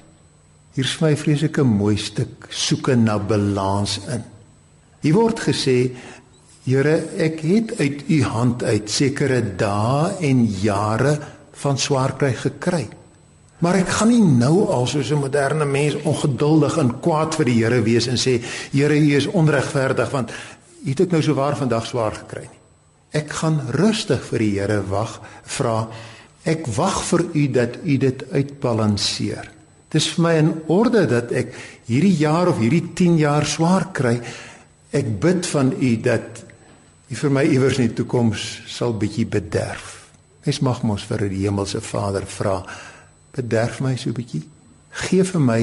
Hier 0.74 0.86
is 0.88 0.96
my 0.98 1.12
vreeslike 1.16 1.62
mooi 1.62 1.94
stuk 2.00 2.48
soeke 2.50 2.96
na 2.98 3.14
balans 3.18 4.00
in. 4.10 4.24
Hier 5.04 5.16
word 5.16 5.46
gesê 5.50 5.78
Here, 6.64 6.94
ek 7.20 7.42
het 7.44 7.74
uit 7.76 8.06
u 8.08 8.22
hand 8.24 8.62
uit 8.64 8.88
sekere 8.88 9.42
dae 9.60 10.14
en 10.24 10.46
jare 10.62 11.10
van 11.60 11.76
swaar 11.76 12.14
kry 12.16 12.30
gekry. 12.40 12.86
Maar 13.60 13.82
ek 13.82 13.92
gaan 13.98 14.08
nie 14.08 14.24
nou 14.24 14.64
al 14.72 14.88
soos 14.88 15.12
'n 15.12 15.20
moderne 15.20 15.68
mens 15.68 16.00
ongeduldig 16.08 16.78
en 16.80 17.00
kwaad 17.04 17.36
vir 17.36 17.44
die 17.44 17.60
Here 17.60 17.82
wees 17.82 18.06
en 18.06 18.16
sê 18.16 18.40
Here, 18.72 18.96
u 18.96 19.14
is 19.14 19.26
onregverdig 19.26 20.10
want 20.10 20.32
u 20.84 20.88
het 20.88 21.00
ek 21.00 21.10
nou 21.12 21.22
so 21.22 21.34
waar 21.34 21.56
vandag 21.56 21.86
swaar 21.86 22.12
gekry 22.12 22.48
nie. 22.48 22.63
Ek 23.14 23.30
gaan 23.40 23.60
rustig 23.76 24.24
vir 24.30 24.42
die 24.42 24.52
Here 24.58 24.80
wag, 24.90 25.20
vra 25.46 25.84
ek 26.44 26.66
wag 26.76 26.98
vir 27.08 27.22
u 27.32 27.42
dat 27.56 27.76
u 27.84 27.94
dit 27.96 28.24
uitbalanseer. 28.34 29.46
Dis 29.94 30.10
vir 30.12 30.24
my 30.26 30.32
in 30.42 30.50
orde 30.74 31.04
dat 31.08 31.30
ek 31.32 31.54
hierdie 31.86 32.16
jaar 32.18 32.50
of 32.50 32.58
hierdie 32.60 32.90
10 32.98 33.20
jaar 33.22 33.46
swaar 33.46 33.88
kry. 33.94 34.18
Ek 34.94 35.08
bid 35.22 35.46
van 35.46 35.72
U 35.74 35.90
dat 36.02 36.42
U 37.12 37.16
vir 37.20 37.30
my 37.30 37.42
iewers 37.46 37.76
in 37.78 37.90
die 37.90 37.98
toekoms 38.00 38.42
sal 38.70 38.94
bietjie 38.98 39.26
bederf. 39.28 39.90
Mens 40.42 40.60
mag 40.64 40.80
mos 40.88 41.04
vir 41.06 41.26
die 41.28 41.44
hemelse 41.44 41.82
Vader 41.84 42.24
vra, 42.26 42.56
bederf 43.36 43.82
my 43.84 43.92
so 44.00 44.14
bietjie. 44.16 44.40
Geef 45.04 45.34
vir 45.34 45.44
my 45.44 45.60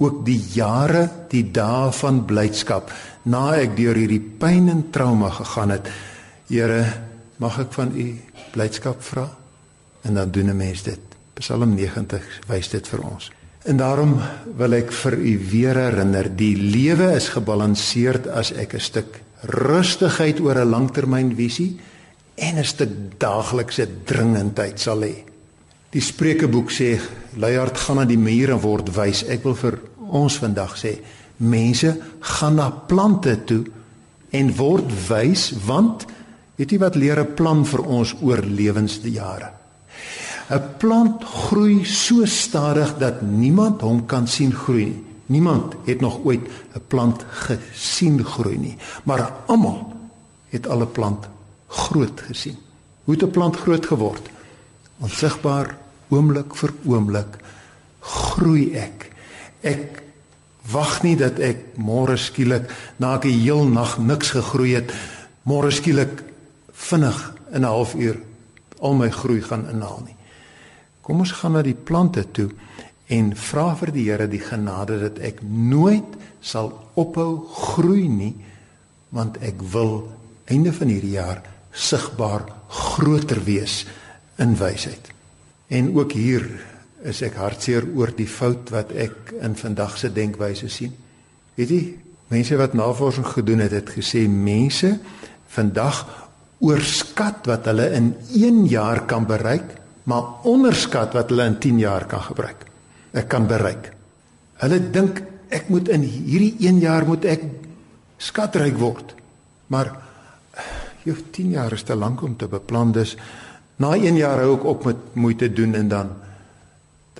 ook 0.00 0.22
die 0.26 0.38
jare, 0.54 1.06
die 1.30 1.44
dae 1.54 1.92
van 1.94 2.22
blydskap 2.26 2.90
na 3.30 3.54
ek 3.60 3.76
deur 3.78 3.96
hierdie 3.96 4.20
pyn 4.20 4.68
en 4.72 4.86
trauma 4.92 5.30
gegaan 5.38 5.76
het. 5.76 5.88
Here, 6.50 6.82
mag 7.38 7.60
ek 7.62 7.74
van 7.76 7.92
U 7.94 8.04
blydskap 8.50 8.98
vra? 9.06 9.28
En 10.02 10.16
dan 10.18 10.30
doen 10.34 10.50
'n 10.50 10.56
mens 10.56 10.82
dit. 10.82 10.98
Psalm 11.38 11.74
90 11.74 12.40
wys 12.48 12.68
dit 12.68 12.88
vir 12.88 13.00
ons. 13.00 13.30
En 13.62 13.76
daarom 13.76 14.20
wil 14.56 14.72
ek 14.72 14.92
vir 14.92 15.14
u 15.18 15.38
weer 15.50 15.76
herinner, 15.76 16.36
die 16.36 16.56
lewe 16.56 17.12
is 17.14 17.28
gebalanseerd 17.28 18.26
as 18.28 18.52
ek 18.52 18.74
'n 18.74 18.80
stuk 18.80 19.20
rustigheid 19.40 20.40
oor 20.40 20.58
'n 20.58 20.70
langtermynvisie 20.70 21.78
en 22.34 22.58
'n 22.58 22.64
stuk 22.64 22.90
daaglikse 23.18 23.88
dringendheid 24.04 24.80
sal 24.80 25.00
hê. 25.00 25.24
Die 25.90 26.00
Spreukeboek 26.02 26.70
sê, 26.70 26.98
"Luiheid 27.36 27.78
gaan 27.78 27.96
na 27.96 28.04
die 28.04 28.18
muur 28.18 28.50
en 28.50 28.60
word 28.60 28.94
wys." 28.94 29.24
Ek 29.24 29.42
wil 29.42 29.54
vir 29.54 29.78
ons 30.10 30.36
vandag 30.36 30.76
sê, 30.78 30.98
mense 31.36 32.00
gaan 32.20 32.54
na 32.54 32.70
plante 32.70 33.44
toe 33.44 33.64
en 34.30 34.56
word 34.56 35.08
wys 35.08 35.52
want 35.66 36.06
weet 36.60 36.74
jy 36.74 36.78
wat 36.78 36.96
leer 37.00 37.20
'n 37.20 37.34
plan 37.34 37.64
vir 37.64 37.80
ons 37.80 38.14
oor 38.20 38.44
lewensjare? 38.44 39.50
'n 40.50 40.62
Plant 40.78 41.24
groei 41.24 41.84
so 41.84 42.24
stadig 42.26 42.98
dat 42.98 43.22
niemand 43.22 43.80
hom 43.80 44.06
kan 44.06 44.26
sien 44.28 44.52
groei 44.52 44.84
nie. 44.84 45.04
Niemand 45.30 45.74
het 45.86 46.00
nog 46.00 46.20
ooit 46.24 46.42
'n 46.74 46.82
plant 46.88 47.24
gesien 47.28 48.24
groei 48.24 48.58
nie, 48.58 48.76
maar 49.04 49.32
almal 49.46 49.92
het 50.50 50.66
al 50.66 50.82
'n 50.82 50.92
plant 50.92 51.28
groot 51.66 52.20
gesien. 52.20 52.56
Hoe 53.04 53.14
het 53.14 53.22
'n 53.22 53.30
plant 53.30 53.56
groot 53.56 53.86
geword? 53.86 54.28
Onsigbaar, 54.98 55.76
oomblik 56.08 56.54
vir 56.54 56.72
oomblik 56.84 57.38
groei 58.00 58.74
ek. 58.74 59.10
Ek 59.60 60.02
wag 60.70 61.02
nie 61.02 61.16
dat 61.16 61.38
ek 61.38 61.56
môre 61.76 62.16
skielik 62.16 62.70
na 62.96 63.16
'n 63.16 63.28
heel 63.28 63.64
nag 63.64 63.98
niks 63.98 64.30
gegroei 64.30 64.74
het, 64.74 64.92
môre 65.42 65.70
skielik 65.70 66.29
vinnig 66.80 67.18
in 67.52 67.62
'n 67.62 67.68
halfuur 67.68 68.16
al 68.80 68.94
my 68.94 69.10
groei 69.10 69.42
gaan 69.42 69.68
inhaal 69.68 70.02
nie. 70.04 70.16
Kom 71.00 71.18
ons 71.18 71.32
gaan 71.32 71.52
na 71.52 71.62
die 71.62 71.76
plante 71.76 72.24
toe 72.32 72.50
en 73.06 73.32
vra 73.36 73.74
vir 73.76 73.92
die 73.92 74.06
Here 74.08 74.28
die 74.28 74.42
genade 74.42 74.98
dat 75.00 75.18
ek 75.18 75.42
nooit 75.42 76.16
sal 76.40 76.72
ophou 76.94 77.46
groei 77.52 78.08
nie 78.08 78.34
want 79.10 79.40
ek 79.42 79.62
wil 79.72 80.08
einde 80.50 80.72
van 80.72 80.88
hierdie 80.88 81.16
jaar 81.18 81.42
sigbaar 81.70 82.46
groter 82.68 83.42
wees 83.44 83.84
in 84.38 84.56
wysheid. 84.58 85.10
En 85.68 85.94
ook 85.96 86.12
hier 86.12 86.46
is 87.06 87.22
ek 87.22 87.38
hartseer 87.40 87.86
oor 87.96 88.12
die 88.14 88.28
fout 88.28 88.70
wat 88.74 88.92
ek 88.92 89.34
in 89.40 89.56
vandag 89.56 89.96
se 89.98 90.10
denkwyse 90.12 90.68
sien. 90.68 90.94
Weet 91.56 91.70
jy, 91.70 91.82
mense 92.30 92.56
wat 92.56 92.74
navorsing 92.78 93.26
gedoen 93.26 93.64
het, 93.64 93.74
het 93.74 93.90
gesê 93.94 94.26
mense 94.30 94.96
vandag 95.50 96.04
oorskat 96.60 97.46
wat 97.46 97.64
hulle 97.70 97.88
in 97.96 98.14
1 98.36 98.66
jaar 98.68 99.06
kan 99.06 99.26
bereik 99.26 99.80
maar 100.10 100.44
onderskat 100.48 101.14
wat 101.14 101.30
hulle 101.30 101.46
in 101.46 101.58
10 101.58 101.78
jaar 101.78 102.06
kan 102.10 102.22
gebruik. 102.24 102.64
Ek 103.12 103.28
kan 103.28 103.46
bereik. 103.46 103.90
Hulle 104.62 104.78
dink 104.92 105.22
ek 105.50 105.68
moet 105.70 105.90
in 105.92 106.04
hierdie 106.06 106.68
1 106.68 106.80
jaar 106.82 107.06
moet 107.06 107.26
ek 107.28 107.44
skatryk 108.20 108.78
word. 108.80 109.14
Maar 109.70 109.92
jy 111.04 111.14
10 111.32 111.54
jaar 111.56 111.72
is 111.76 111.86
te 111.86 111.96
lank 111.96 112.22
om 112.22 112.36
te 112.36 112.48
beplan 112.50 112.92
dus 112.92 113.16
na 113.80 113.94
1 113.96 114.18
jaar 114.20 114.42
hou 114.44 114.56
ek 114.58 114.66
op 114.68 114.84
met 114.90 115.14
moeite 115.14 115.48
doen 115.52 115.74
en 115.74 115.88
dan 115.88 116.10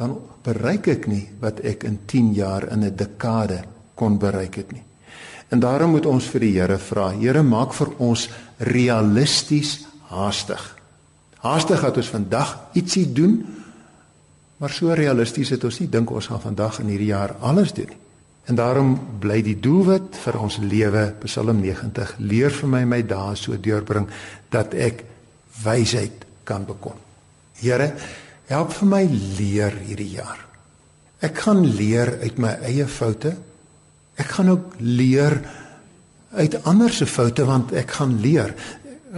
dan 0.01 0.15
bereik 0.45 0.87
ek 0.89 1.07
nie 1.13 1.27
wat 1.41 1.61
ek 1.61 1.85
in 1.85 1.99
10 2.09 2.33
jaar 2.33 2.65
in 2.73 2.85
'n 2.85 2.97
dekade 2.97 3.65
kon 3.95 4.19
bereik 4.19 4.55
het 4.55 4.73
nie. 4.73 4.83
En 5.51 5.61
daarom 5.61 5.91
moet 5.91 6.07
ons 6.07 6.25
vir 6.25 6.41
die 6.41 6.53
Here 6.61 6.79
vra. 6.79 7.11
Here 7.11 7.43
maak 7.43 7.73
vir 7.75 7.89
ons 7.99 8.29
realisties 8.67 9.79
haastig 10.11 10.63
Haastig 11.41 11.81
dat 11.81 11.97
ons 11.97 12.13
vandag 12.13 12.51
ietsie 12.77 13.07
doen, 13.17 13.39
maar 14.61 14.73
so 14.77 14.93
realisties 14.93 15.55
het 15.55 15.65
ons 15.65 15.79
nie 15.81 15.89
dink 15.89 16.11
ons 16.13 16.29
gaan 16.29 16.43
vandag 16.43 16.83
in 16.83 16.91
hierdie 16.93 17.15
jaar 17.15 17.33
alles 17.41 17.73
doen 17.73 17.89
nie. 17.89 18.01
En 18.51 18.59
daarom 18.59 18.91
bly 19.23 19.39
die 19.47 19.57
doelwit 19.63 20.17
vir 20.25 20.37
ons 20.41 20.59
lewe, 20.61 21.05
Psalm 21.23 21.61
90, 21.63 22.17
leer 22.19 22.53
vir 22.53 22.71
my 22.73 22.81
my 22.89 23.01
dae 23.07 23.37
so 23.39 23.57
deurbring 23.57 24.09
dat 24.53 24.75
ek 24.75 25.05
wysheid 25.63 26.27
kan 26.45 26.67
bekom. 26.69 26.99
Here, 27.61 27.93
help 28.51 28.75
vir 28.75 28.91
my 28.91 29.03
leer 29.39 29.77
hierdie 29.87 30.11
jaar. 30.19 30.41
Ek 31.25 31.41
gaan 31.47 31.63
leer 31.63 32.17
uit 32.25 32.41
my 32.43 32.57
eie 32.67 32.89
foute. 32.89 33.33
Ek 34.21 34.35
gaan 34.35 34.51
ook 34.57 34.77
leer 34.81 35.39
uit 36.31 36.65
ander 36.65 36.93
se 36.93 37.07
foute 37.07 37.45
want 37.45 37.73
ek 37.73 37.91
gaan 37.99 38.21
leer 38.23 38.55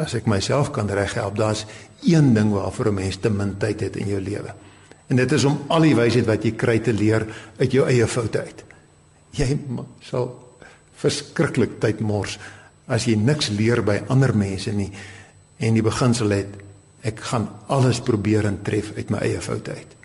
as 0.01 0.15
ek 0.17 0.27
myself 0.31 0.71
kan 0.73 0.89
reghelp. 0.89 1.37
Daar's 1.37 1.67
een 2.03 2.33
ding 2.35 2.53
waarvoor 2.53 2.89
'n 2.89 2.95
mens 2.95 3.17
te 3.17 3.31
min 3.31 3.57
tyd 3.59 3.81
het 3.81 3.97
in 3.97 4.09
jou 4.09 4.21
lewe. 4.21 4.55
En 5.07 5.17
dit 5.17 5.33
is 5.33 5.45
om 5.45 5.61
al 5.67 5.81
die 5.81 5.97
wysheid 5.97 6.27
wat 6.27 6.45
jy 6.45 6.53
kry 6.53 6.79
te 6.79 6.93
leer 6.93 7.27
uit 7.59 7.73
jou 7.73 7.87
eie 7.87 8.07
foute 8.07 8.39
uit. 8.41 8.65
Jy 9.31 9.59
sal 10.01 10.59
verskriklik 10.95 11.81
tyd 11.81 12.01
mors 12.01 12.39
as 12.87 13.05
jy 13.05 13.15
niks 13.15 13.49
leer 13.49 13.83
by 13.83 14.03
ander 14.09 14.37
mense 14.37 14.73
nie 14.73 14.93
en 15.59 15.75
die 15.75 15.83
beginsel 15.83 16.31
het 16.31 16.49
ek 17.03 17.21
gaan 17.21 17.49
alles 17.67 18.01
probeer 18.01 18.47
en 18.47 18.63
tref 18.63 18.93
uit 18.97 19.11
my 19.11 19.19
eie 19.19 19.41
foute 19.41 19.71
uit. 19.71 20.02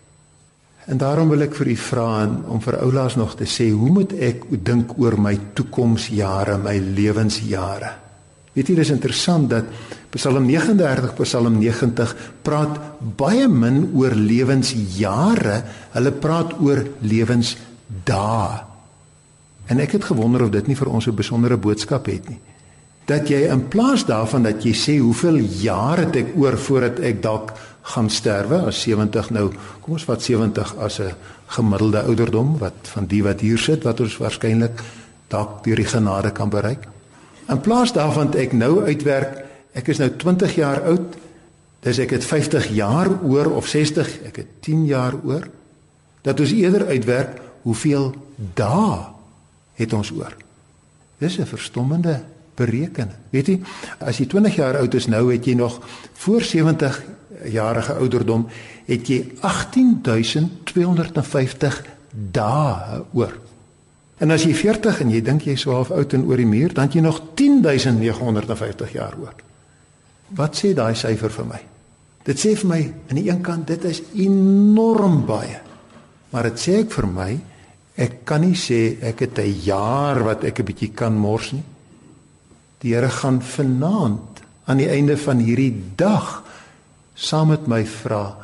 En 0.87 0.95
daarom 0.97 1.27
wil 1.33 1.43
ek 1.43 1.55
vir 1.59 1.73
u 1.73 1.75
vra 1.75 2.09
om 2.47 2.61
vir 2.63 2.79
oulaas 2.79 3.17
nog 3.19 3.35
te 3.35 3.43
sê, 3.43 3.67
hoe 3.75 3.89
moet 3.91 4.13
ek 4.23 4.45
dink 4.63 4.93
oor 4.95 5.17
my 5.19 5.33
toekomsjare, 5.57 6.55
my 6.63 6.77
lewensjare? 6.79 7.89
Weet 8.55 8.71
jy, 8.71 8.75
dis 8.79 8.93
interessant 8.95 9.49
dat 9.51 9.67
Psalm 10.15 10.47
39, 10.47 11.11
Psalm 11.19 11.59
90 11.59 12.13
praat 12.41 12.79
baie 13.19 13.49
min 13.51 13.83
oor 13.99 14.15
lewensjare, 14.15 15.59
hulle 15.93 16.13
praat 16.15 16.55
oor 16.63 16.81
lewensdae. 17.03 18.63
En 19.67 19.83
ek 19.83 19.97
het 19.97 20.07
gewonder 20.07 20.47
of 20.47 20.53
dit 20.55 20.71
nie 20.71 20.79
vir 20.79 20.89
ons 20.89 21.07
'n 21.07 21.15
besondere 21.15 21.57
boodskap 21.57 22.05
het 22.07 22.29
nie. 22.29 22.39
Dat 23.05 23.27
jy 23.27 23.51
in 23.51 23.67
plaas 23.67 24.05
daarvan 24.05 24.43
dat 24.43 24.63
jy 24.63 24.73
sê 24.73 24.99
hoeveel 24.99 25.37
jare 25.61 26.05
het 26.05 26.15
ek 26.15 26.35
oor 26.35 26.57
voordat 26.57 26.99
ek 26.99 27.21
dalk 27.21 27.53
gaan 27.87 28.09
sterwe 28.11 28.59
as 28.67 28.81
70 28.83 29.29
nou 29.35 29.47
kom 29.81 29.95
ons 29.95 30.05
vat 30.07 30.21
70 30.21 30.75
as 30.83 30.99
'n 30.99 31.15
gemiddelde 31.55 32.03
ouderdom 32.03 32.57
wat 32.59 32.91
van 32.93 33.05
die 33.05 33.23
wat 33.23 33.39
hier 33.39 33.57
sit 33.57 33.83
wat 33.83 33.99
ons 33.99 34.17
waarskynlik 34.17 34.83
dalk 35.27 35.63
deur 35.63 35.75
die 35.75 35.85
genade 35.85 36.31
kan 36.31 36.49
bereik. 36.49 36.87
In 37.47 37.61
plaas 37.61 37.93
daarvan 37.93 38.33
ek 38.35 38.53
nou 38.53 38.83
uitwerk, 38.83 39.45
ek 39.73 39.87
is 39.87 39.99
nou 39.99 40.09
20 40.09 40.55
jaar 40.55 40.81
oud, 40.83 41.15
dis 41.83 41.99
ek 41.99 42.11
het 42.11 42.25
50 42.25 42.67
jaar 42.75 43.07
oor 43.23 43.51
of 43.55 43.67
60, 43.67 44.07
ek 44.27 44.35
het 44.35 44.47
10 44.59 44.85
jaar 44.85 45.15
oor 45.23 45.47
dat 46.21 46.39
ons 46.39 46.51
eerder 46.51 46.87
uitwerk 46.87 47.39
hoeveel 47.63 48.15
dae 48.55 49.05
het 49.75 49.93
ons 49.93 50.11
oor. 50.11 50.35
Dis 51.19 51.37
'n 51.39 51.45
verstommende 51.45 52.23
berekening. 52.57 53.15
Weet 53.31 53.47
jy, 53.47 53.59
as 53.99 54.19
jy 54.19 54.27
20 54.27 54.55
jaar 54.55 54.77
oud 54.81 54.93
is 54.97 55.07
nou, 55.07 55.31
het 55.31 55.45
jy 55.45 55.55
nog 55.55 55.79
voor 56.23 56.41
70 56.41 57.03
jarige 57.45 57.93
ouderdom 57.93 58.47
het 58.87 59.07
jy 59.07 59.31
18250 59.41 61.85
dae 62.11 63.03
oor. 63.13 63.39
En 64.17 64.31
as 64.33 64.43
jy 64.47 64.53
40 64.57 65.01
en 65.03 65.09
jy 65.13 65.21
dink 65.21 65.45
jy 65.45 65.53
is 65.57 65.63
so 65.67 65.71
half 65.75 65.91
oud 65.93 66.13
en 66.17 66.25
oor 66.25 66.39
die 66.41 66.49
muur, 66.49 66.73
dan 66.73 66.83
het 66.87 66.95
jy 66.97 67.03
nog 67.05 67.21
10950 67.37 68.95
jaar 68.95 69.13
oor. 69.21 69.35
Wat 70.37 70.53
sê 70.57 70.73
daai 70.75 70.95
syfer 70.97 71.31
vir 71.31 71.47
my? 71.51 71.61
Dit 72.27 72.37
sê 72.41 72.55
vir 72.59 72.67
my 72.67 72.81
aan 73.07 73.19
die 73.19 73.29
een 73.29 73.43
kant 73.45 73.67
dit 73.69 73.83
is 73.87 74.01
enorm 74.19 75.21
baie. 75.27 75.59
Maar 76.33 76.43
dit 76.49 76.59
sê 76.59 76.71
ek 76.81 76.91
vir 76.97 77.07
my 77.11 77.31
ek 77.97 78.13
kan 78.29 78.41
nie 78.43 78.57
sê 78.57 78.97
ek 79.01 79.19
het 79.25 79.39
'n 79.39 79.53
jaar 79.63 80.23
wat 80.23 80.43
ek 80.43 80.59
'n 80.59 80.65
bietjie 80.65 80.93
kan 80.93 81.13
mors 81.13 81.53
nie. 81.53 81.63
Die 82.81 82.93
Here 82.93 83.09
gaan 83.09 83.41
vanaand 83.41 84.43
aan 84.65 84.77
die 84.77 84.89
einde 84.89 85.17
van 85.17 85.41
hierdie 85.41 85.73
dag 85.95 86.43
saam 87.17 87.49
met 87.53 87.67
my 87.67 87.83
vra 87.85 88.37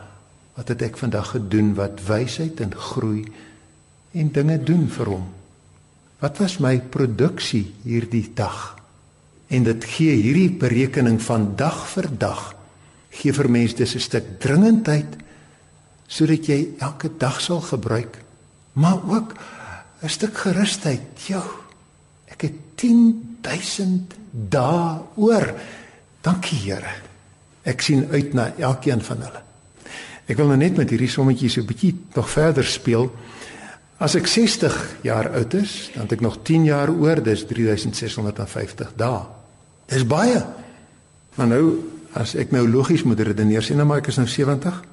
wat 0.55 0.69
het 0.69 0.81
ek 0.85 0.97
vandag 0.97 1.33
gedoen 1.35 1.73
wat 1.77 2.01
wysheid 2.07 2.61
en 2.61 2.73
groei 2.73 3.25
en 4.13 4.31
dinge 4.33 4.57
doen 4.63 4.87
vir 4.89 5.11
hom. 5.15 5.27
Wat 6.21 6.39
was 6.41 6.59
my 6.63 6.77
produksie 6.79 7.65
hierdie 7.83 8.29
dag? 8.35 8.75
En 9.53 9.65
dit 9.65 9.85
gee 9.85 10.15
hierdie 10.17 10.49
berekening 10.49 11.19
van 11.21 11.53
dag 11.59 11.83
vir 11.93 12.09
dag 12.17 12.53
gee 13.13 13.33
vir 13.33 13.49
mense 13.49 13.77
dis 13.77 13.95
'n 13.95 13.99
stuk 13.99 14.27
dringendheid 14.39 15.17
sodat 16.07 16.45
jy 16.45 16.75
elke 16.79 17.09
dag 17.17 17.41
sal 17.41 17.61
gebruik, 17.61 18.17
maar 18.73 18.99
ook 19.07 19.33
'n 20.01 20.09
stuk 20.09 20.37
gerusheid. 20.37 21.27
Jo, 21.27 21.41
ek 22.27 22.41
het 22.41 22.53
10000 23.43 24.15
dae 24.31 24.99
oor. 25.19 25.47
Dankie 26.23 26.59
Here. 26.63 26.95
Ek 27.67 27.83
sien 27.83 28.07
uit 28.11 28.33
na 28.35 28.49
elkeen 28.57 29.03
van 29.03 29.23
hulle. 29.23 29.43
Ek 30.23 30.39
wil 30.39 30.49
nou 30.53 30.57
net 30.59 30.79
met 30.79 30.91
hierdie 30.91 31.11
sommetjie 31.11 31.49
so 31.51 31.61
'n 31.61 31.67
bietjie 31.67 31.95
nog 32.15 32.29
verder 32.29 32.63
speel. 32.63 33.11
As 33.99 34.15
ek 34.15 34.27
60 34.27 34.95
jaar 35.03 35.29
oud 35.31 35.53
is, 35.53 35.91
dan 35.93 36.03
het 36.03 36.11
ek 36.11 36.21
nog 36.21 36.43
10 36.43 36.65
jaar 36.65 36.89
oor, 36.89 37.23
dis 37.23 37.45
3650 37.45 38.93
dae. 38.95 39.21
Dis 39.87 40.07
baie. 40.07 40.43
Maar 41.35 41.47
nou 41.47 41.83
as 42.13 42.35
ek 42.35 42.51
nou 42.51 42.67
logies 42.67 43.03
moet 43.03 43.19
redeneer, 43.19 43.63
sien 43.63 43.77
nou 43.77 43.87
maar 43.87 43.97
ek 43.97 44.07
is 44.07 44.17
nou 44.17 44.27
70, 44.27 44.83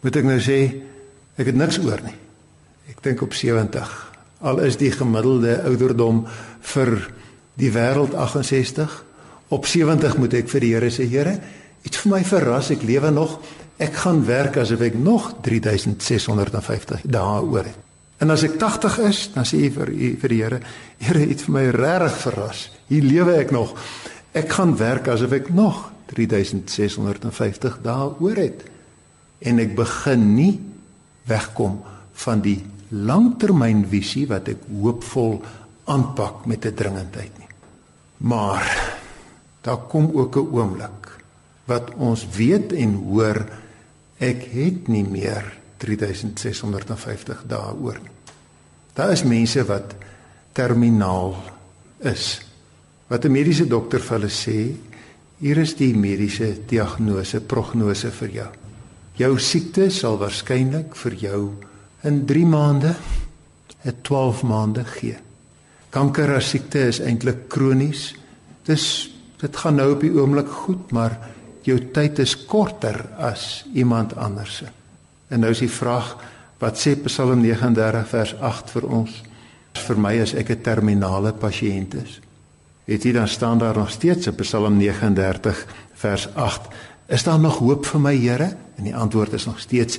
moet 0.00 0.16
ek 0.16 0.24
nou 0.24 0.40
sê 0.40 0.82
ek 1.36 1.46
het 1.46 1.54
niks 1.54 1.78
oor 1.78 2.00
nie. 2.04 2.16
Ek 2.88 3.02
dink 3.02 3.22
op 3.22 3.34
70. 3.34 4.12
Al 4.40 4.58
is 4.58 4.76
die 4.76 4.90
gemiddelde 4.90 5.62
ouderdom 5.64 6.26
vir 6.60 7.10
die 7.58 7.70
wêreld 7.74 8.14
68, 8.14 9.04
op 9.48 9.66
70 9.66 10.16
moet 10.20 10.36
ek 10.38 10.50
vir 10.52 10.64
die 10.64 10.72
Here 10.74 10.90
sê, 10.92 11.08
Here, 11.08 11.38
iets 11.86 12.02
vir 12.04 12.12
my 12.12 12.22
verras. 12.26 12.70
Ek 12.74 12.84
lewe 12.86 13.10
nog. 13.14 13.38
Ek 13.78 13.94
gaan 14.02 14.24
werk 14.26 14.58
asof 14.60 14.82
ek 14.84 14.96
nog 14.98 15.30
3650 15.46 17.04
dae 17.06 17.42
oor 17.42 17.68
het. 17.68 17.84
En 18.18 18.34
as 18.34 18.42
ek 18.42 18.56
80 18.58 18.96
is, 19.06 19.20
dan 19.36 19.46
sê 19.46 19.60
ek 19.68 19.76
vir 19.76 19.92
vir 20.22 20.34
die 20.34 20.40
Here, 20.42 20.60
Here, 20.98 21.26
iets 21.26 21.46
vir 21.46 21.54
my 21.54 21.66
regtig 21.74 22.16
verras. 22.24 22.64
Hier 22.90 23.06
lewe 23.06 23.36
ek 23.38 23.54
nog. 23.54 23.74
Ek 24.36 24.50
gaan 24.58 24.74
werk 24.78 25.08
asof 25.12 25.36
ek 25.38 25.52
nog 25.54 25.86
3650 26.10 27.78
dae 27.84 28.10
oor 28.18 28.40
het. 28.40 28.64
En 29.38 29.62
ek 29.62 29.76
begin 29.78 30.26
nie 30.34 30.52
wegkom 31.30 31.78
van 32.24 32.42
die 32.42 32.58
langtermynvisie 32.90 34.26
wat 34.30 34.48
ek 34.50 34.64
hoopvol 34.72 35.38
aanpak 35.88 36.46
met 36.46 36.64
'n 36.66 36.74
dringendheid 36.74 37.38
nie. 37.38 37.47
Maar 38.18 38.66
daar 39.60 39.86
kom 39.88 40.10
ook 40.14 40.36
'n 40.36 40.48
oomblik 40.52 41.18
wat 41.64 41.94
ons 41.94 42.26
weet 42.36 42.72
en 42.72 42.94
hoor 42.94 43.46
ek 44.18 44.42
het 44.42 44.88
nie 44.88 45.04
meer 45.04 45.58
3650 45.76 47.44
dae 47.46 47.74
oor 47.74 47.98
nie. 48.02 48.10
Daar 48.94 49.12
is 49.12 49.22
mense 49.22 49.64
wat 49.64 49.94
terminaal 50.52 51.36
is. 51.98 52.40
Wat 53.06 53.24
'n 53.24 53.30
mediese 53.30 53.66
dokter 53.66 54.00
vir 54.00 54.18
hulle 54.18 54.30
sê, 54.30 54.74
hier 55.38 55.58
is 55.58 55.74
die 55.74 55.94
mediese 55.94 56.56
diagnose, 56.66 57.40
prognose 57.40 58.10
vir 58.10 58.28
jou. 58.28 58.48
Jou 59.12 59.38
siekte 59.38 59.90
sal 59.90 60.18
waarskynlik 60.18 60.96
vir 60.96 61.14
jou 61.14 61.52
in 62.02 62.26
3 62.26 62.46
maande, 62.46 62.96
'n 63.84 63.94
12 64.02 64.42
maande 64.42 64.84
gee. 64.84 65.16
Kanker 65.90 66.34
as 66.36 66.50
siekte 66.52 66.88
is 66.88 67.00
eintlik 67.00 67.46
kronies. 67.48 68.12
Dis 68.68 69.10
dit 69.38 69.56
gaan 69.56 69.78
nou 69.78 69.92
op 69.94 70.02
die 70.02 70.12
oomblik 70.12 70.48
goed, 70.50 70.90
maar 70.92 71.14
jou 71.62 71.78
tyd 71.94 72.18
is 72.18 72.34
korter 72.48 72.98
as 73.22 73.64
iemand 73.74 74.16
anders 74.18 74.56
se. 74.60 74.68
En 75.28 75.44
nou 75.44 75.52
is 75.52 75.62
die 75.62 75.70
vraag 75.70 76.16
wat 76.58 76.80
sê 76.80 76.96
Psalm 77.04 77.44
39 77.44 78.08
vers 78.10 78.34
8 78.34 78.72
vir 78.74 78.88
ons? 78.88 79.12
Vir 79.78 80.00
my 80.00 80.14
as 80.20 80.34
ek 80.34 80.50
'n 80.50 80.62
terminale 80.62 81.32
pasiënt 81.32 81.94
is. 81.94 82.20
Het 82.86 83.04
jy 83.04 83.12
dan 83.12 83.28
staan 83.28 83.58
daar 83.58 83.76
nog 83.76 83.90
steeds 83.90 84.26
in 84.26 84.34
Psalm 84.34 84.76
39 84.76 85.66
vers 85.94 86.28
8? 86.34 86.68
Is 87.08 87.22
daar 87.24 87.38
nog 87.38 87.58
hoop 87.58 87.86
vir 87.86 88.00
my 88.00 88.16
Here? 88.16 88.56
En 88.76 88.84
die 88.84 88.96
antwoord 88.96 89.32
is 89.32 89.46
nog 89.46 89.60
steeds 89.60 89.98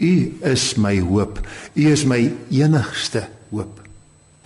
U 0.00 0.38
is 0.40 0.74
my 0.74 1.00
hoop. 1.00 1.40
U 1.74 1.90
is 1.90 2.04
my 2.04 2.32
enigste 2.50 3.28
hoop. 3.50 3.80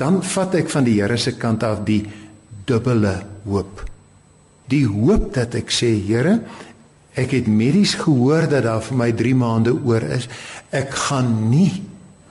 Dan 0.01 0.21
vat 0.27 0.55
ek 0.59 0.71
van 0.73 0.87
die 0.87 0.99
Here 0.99 1.17
se 1.21 1.37
kant 1.39 1.63
af 1.67 1.85
die 1.87 2.03
dubbele 2.67 3.17
hoop. 3.47 3.83
Die 4.71 4.87
hoop 4.89 5.33
dat 5.37 5.55
ek 5.59 5.73
sê 5.75 5.93
Here 6.07 6.41
ek 7.15 7.31
het 7.37 7.47
medies 7.47 7.93
gehoor 7.95 8.49
dat 8.51 8.65
daar 8.67 8.83
vir 8.83 8.97
my 8.99 9.11
3 9.15 9.35
maande 9.39 9.75
oor 9.87 10.03
is. 10.17 10.27
Ek 10.75 10.91
gaan 11.07 11.51
nie 11.51 11.71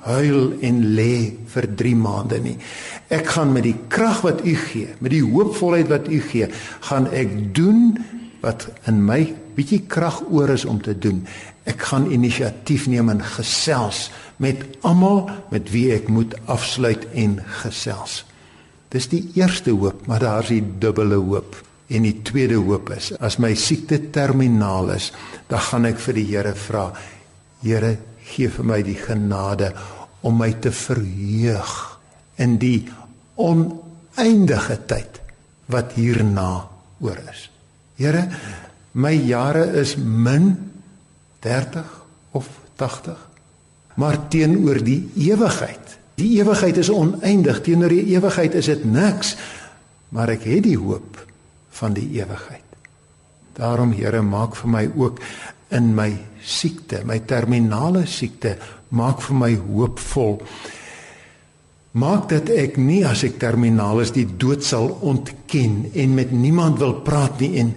huil 0.03 0.57
en 0.59 0.81
lê 0.97 1.31
vir 1.53 1.69
3 1.79 1.93
maande 1.95 2.41
nie. 2.43 2.57
Ek 3.13 3.29
gaan 3.35 3.53
met 3.55 3.63
die 3.63 3.77
krag 3.87 4.23
wat 4.25 4.43
u 4.43 4.55
gee 4.59 4.97
met 4.99 5.13
die 5.15 5.23
hoopvolheid 5.23 5.87
wat 5.91 6.09
u 6.11 6.19
gee 6.19 6.49
gaan 6.89 7.07
ek 7.15 7.31
doen 7.55 7.93
wat 8.43 8.67
in 8.91 8.99
my 9.05 9.21
bietjie 9.55 9.83
krag 9.87 10.21
oor 10.29 10.53
is 10.53 10.65
om 10.65 10.81
te 10.81 10.95
doen, 10.97 11.23
ek 11.69 11.87
gaan 11.89 12.09
inisiatief 12.11 12.87
neem 12.91 13.09
en 13.13 13.23
gesels 13.23 14.09
met 14.43 14.63
almal 14.83 15.29
met 15.51 15.69
wie 15.71 15.91
ek 15.95 16.09
moet 16.11 16.35
afsluit 16.51 17.05
en 17.13 17.37
gesels. 17.63 18.23
Dis 18.93 19.07
die 19.09 19.23
eerste 19.39 19.73
hoop, 19.73 20.05
maar 20.07 20.21
daar's 20.21 20.51
die 20.53 20.61
dubbele 20.61 21.17
hoop. 21.17 21.55
En 21.93 22.05
die 22.05 22.19
tweede 22.25 22.59
hoop 22.61 22.91
is 22.95 23.11
as 23.21 23.39
my 23.41 23.53
siekte 23.57 23.99
terminaal 24.13 24.93
is, 24.95 25.11
dan 25.49 25.61
gaan 25.69 25.89
ek 25.89 26.01
vir 26.01 26.17
die 26.19 26.27
Here 26.29 26.53
vra. 26.57 26.85
Here, 27.63 27.97
gee 28.23 28.49
vir 28.49 28.67
my 28.67 28.79
die 28.85 28.97
genade 28.97 29.73
om 30.23 30.37
my 30.39 30.51
te 30.63 30.71
verheug 30.71 31.73
in 32.41 32.57
die 32.61 32.85
oneindige 33.37 34.77
tyd 34.89 35.19
wat 35.73 35.95
hierna 35.97 36.63
oor 37.03 37.19
is. 37.31 37.47
Here, 37.99 38.23
my 38.93 39.13
jare 39.13 39.65
is 39.79 39.95
min 39.97 40.71
30 41.41 41.83
of 42.31 42.49
80, 42.77 43.17
maar 43.95 44.27
teenoor 44.27 44.81
die 44.83 45.01
ewigheid. 45.29 45.97
Die 46.17 46.37
ewigheid 46.39 46.77
is 46.77 46.91
oneindig, 46.93 47.61
teenoor 47.65 47.93
die 47.93 48.05
ewigheid 48.13 48.53
is 48.57 48.69
dit 48.69 48.85
niks, 48.85 49.35
maar 50.13 50.29
ek 50.35 50.45
het 50.49 50.63
die 50.67 50.77
hoop 50.77 51.17
van 51.73 51.95
die 51.97 52.07
ewigheid. 52.19 52.61
Daarom 53.57 53.93
Here, 53.93 54.21
maak 54.21 54.55
vir 54.57 54.69
my 54.69 54.85
ook 54.97 55.19
in 55.73 55.93
my 55.97 56.09
siekte, 56.41 57.01
my 57.05 57.19
terminale 57.25 58.05
siekte, 58.09 58.55
maak 58.93 59.21
vir 59.25 59.37
my 59.37 59.51
hoopvol. 59.57 60.39
Maak 61.97 62.29
dat 62.31 62.49
ek 62.49 62.77
nie 62.81 63.03
as 63.05 63.21
ek 63.25 63.37
terminaal 63.41 64.01
is 64.01 64.13
die 64.13 64.25
dood 64.25 64.65
sal 64.65 64.89
ontken 65.05 65.83
en 65.93 66.15
met 66.17 66.31
niemand 66.33 66.79
wil 66.81 66.95
praat 67.05 67.41
nie 67.41 67.59
en 67.61 67.75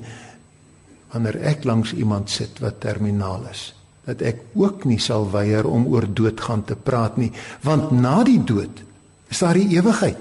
wanneer 1.16 1.40
ek 1.48 1.64
langs 1.64 1.94
iemand 1.96 2.29
sit 2.31 2.61
wat 2.61 2.83
terminaal 2.85 3.48
is, 3.48 3.70
dat 4.05 4.20
ek 4.20 4.52
ook 4.55 4.85
nie 4.85 5.00
sal 5.00 5.24
weier 5.33 5.64
om 5.64 5.88
oor 5.88 6.05
doodgaan 6.05 6.66
te 6.68 6.76
praat 6.76 7.16
nie, 7.16 7.33
want 7.64 7.94
na 7.96 8.20
die 8.26 8.42
dood 8.44 8.85
is 9.33 9.40
daar 9.40 9.57
die 9.57 9.72
ewigheid. 9.74 10.20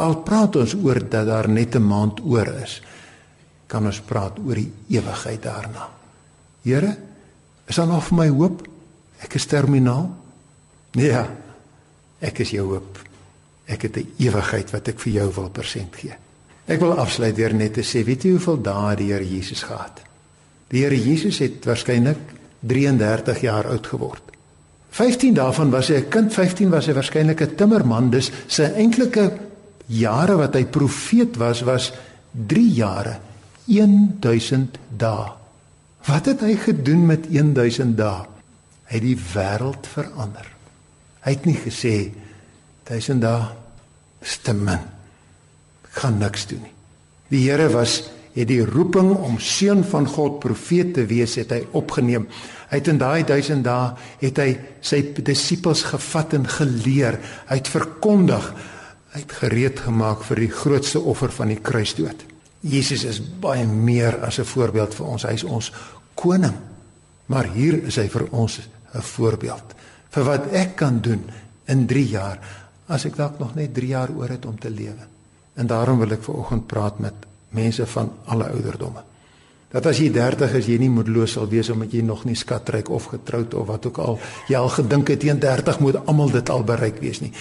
Al 0.00 0.18
praat 0.24 0.56
ons 0.56 0.74
oor 0.80 1.00
dat 1.04 1.28
daar 1.28 1.48
net 1.48 1.76
'n 1.76 1.84
maand 1.84 2.20
oor 2.24 2.48
is, 2.64 2.80
kan 3.66 3.86
ons 3.86 4.00
praat 4.00 4.38
oor 4.38 4.54
die 4.54 4.72
ewigheid 4.88 5.42
daarna. 5.42 5.88
Here, 6.62 6.96
is 7.66 7.76
daar 7.76 7.86
nog 7.86 8.04
vir 8.04 8.16
my 8.16 8.28
hoop? 8.28 8.66
Ek 9.20 9.34
is 9.34 9.46
terminaal. 9.46 10.10
Nee, 10.92 11.10
ja, 11.10 11.28
ek 12.20 12.38
is 12.38 12.50
jou 12.50 12.66
hoop. 12.66 12.98
Ek 13.66 13.82
het 13.82 13.96
'n 13.96 14.12
ewigheid 14.18 14.70
wat 14.70 14.88
ek 14.88 14.98
vir 14.98 15.12
jou 15.12 15.32
wil 15.34 15.50
persent 15.50 15.96
gee. 15.96 16.16
Ek 16.66 16.80
wil 16.82 16.96
afsluit 16.98 17.36
deur 17.36 17.54
net 17.54 17.76
te 17.78 17.84
sê, 17.86 18.02
weet 18.02 18.24
jy 18.26 18.32
hoeveel 18.34 18.58
dae 18.62 18.96
die 18.98 19.12
Here 19.12 19.26
Jesus 19.26 19.62
gehad? 19.62 20.00
Die 20.72 20.82
Here 20.82 20.98
Jesus 20.98 21.38
het 21.38 21.66
waarskynlik 21.66 22.32
33 22.66 23.44
jaar 23.46 23.68
oud 23.70 23.86
geword. 23.86 24.32
15 24.96 25.36
daarvan 25.36 25.70
was 25.70 25.88
hy 25.88 26.00
'n 26.00 26.08
kind, 26.08 26.32
15 26.32 26.70
was 26.70 26.86
hy 26.86 26.92
waarskynlik 26.92 27.40
'n 27.40 27.54
timmerman, 27.56 28.10
dus 28.10 28.30
sy 28.48 28.62
eintlike 28.62 29.38
jare 29.86 30.36
wat 30.36 30.54
hy 30.54 30.64
profeet 30.64 31.36
was 31.36 31.62
was 31.62 31.92
3 32.32 32.72
jare, 32.74 33.20
1000 33.66 34.78
dae. 34.96 35.32
Wat 36.06 36.26
het 36.26 36.40
hy 36.40 36.56
gedoen 36.56 37.06
met 37.06 37.30
1000 37.30 37.96
dae? 37.96 38.26
Hy 38.86 38.94
het 38.94 39.02
die 39.02 39.18
wêreld 39.34 39.86
verander. 39.86 40.46
Hy 41.20 41.30
het 41.30 41.44
nie 41.44 41.58
gesê 41.58 42.12
1000 42.84 43.20
dae 43.20 43.48
is 44.22 44.38
te 44.38 44.52
min. 44.52 44.95
Gaan 45.96 46.20
niks 46.20 46.46
doen 46.50 46.62
nie. 46.62 46.74
Die 47.32 47.42
Here 47.48 47.68
was 47.72 48.02
het 48.36 48.50
die 48.50 48.62
roeping 48.64 49.14
om 49.14 49.38
seun 49.40 49.82
van 49.88 50.06
God 50.06 50.38
profeet 50.42 50.92
te 50.94 51.06
wees 51.08 51.38
het 51.40 51.54
hy 51.54 51.62
opgeneem. 51.78 52.26
Hy 52.68 52.80
het 52.82 52.90
in 52.92 53.00
daai 53.00 53.24
1000 53.24 53.64
dae 53.64 53.94
het 54.20 54.40
hy 54.42 54.50
sy 54.84 55.00
disippels 55.24 55.86
gevat 55.88 56.36
en 56.36 56.44
geleer, 56.58 57.16
hy 57.48 57.58
het 57.62 57.70
verkondig, 57.72 58.50
hy 59.14 59.22
het 59.22 59.36
gereed 59.40 59.80
gemaak 59.86 60.24
vir 60.28 60.42
die 60.44 60.52
grootste 60.52 61.00
offer 61.00 61.32
van 61.32 61.54
die 61.54 61.60
kruisdood. 61.64 62.26
Jesus 62.66 63.06
is 63.08 63.22
baie 63.22 63.64
meer 63.66 64.20
as 64.26 64.38
'n 64.38 64.44
voorbeeld 64.44 64.94
vir 64.94 65.06
ons. 65.06 65.22
Hy 65.22 65.32
is 65.32 65.44
ons 65.44 65.72
koning. 66.14 66.54
Maar 67.26 67.48
hier 67.54 67.82
is 67.86 67.96
hy 67.96 68.08
vir 68.08 68.28
ons 68.30 68.60
'n 68.94 69.02
voorbeeld 69.02 69.74
vir 70.10 70.24
wat 70.24 70.52
ek 70.52 70.76
kan 70.76 71.00
doen 71.00 71.24
in 71.66 71.86
3 71.86 72.08
jaar 72.08 72.38
as 72.88 73.04
ek 73.04 73.16
dalk 73.16 73.38
nog 73.38 73.54
net 73.54 73.74
3 73.74 73.88
jaar 73.88 74.10
oor 74.10 74.28
het 74.28 74.46
om 74.46 74.58
te 74.58 74.70
lewe. 74.70 75.15
En 75.56 75.66
daarom 75.66 75.98
wil 75.98 76.12
ek 76.16 76.24
vanoggend 76.26 76.66
praat 76.68 76.98
met 77.00 77.26
mense 77.56 77.86
van 77.86 78.12
alle 78.24 78.48
ouderdomme. 78.52 79.02
Dat 79.72 79.86
as 79.90 79.98
jy 79.98 80.10
30 80.12 80.54
is, 80.60 80.68
jy 80.70 80.76
nie 80.80 80.90
moedeloos 80.92 81.34
sal 81.36 81.48
wees 81.50 81.68
omdat 81.72 81.92
jy 81.92 82.02
nog 82.06 82.24
nie 82.24 82.36
skatryk 82.38 82.90
of 82.92 83.08
getroud 83.12 83.54
of 83.54 83.66
wat 83.68 83.88
ook 83.88 83.98
al 83.98 84.18
jy 84.48 84.58
al 84.58 84.70
gedink 84.72 85.10
het 85.12 85.20
teen 85.24 85.40
30 85.42 85.80
moet 85.82 85.98
almal 86.06 86.30
dit 86.32 86.52
al 86.52 86.64
bereik 86.64 87.00
wees 87.02 87.20
nie. 87.24 87.32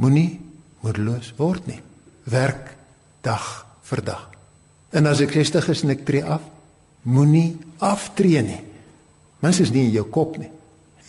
Moenie 0.00 0.40
moedeloos 0.82 1.32
word 1.38 1.68
nie. 1.70 1.78
Werk 2.24 2.74
dag 3.22 3.46
vir 3.88 4.04
dag. 4.04 4.26
En 4.92 5.06
as 5.06 5.22
ek 5.24 5.32
60 5.32 5.70
is 5.72 5.84
en 5.86 5.94
ek 5.94 6.04
tree 6.08 6.24
af, 6.24 6.42
moenie 7.08 7.56
aftree 7.78 8.42
nie. 8.44 8.60
Mens 9.42 9.60
is 9.62 9.72
nie 9.74 9.86
in 9.88 9.94
jou 9.94 10.04
kop 10.10 10.36
nie. 10.38 10.50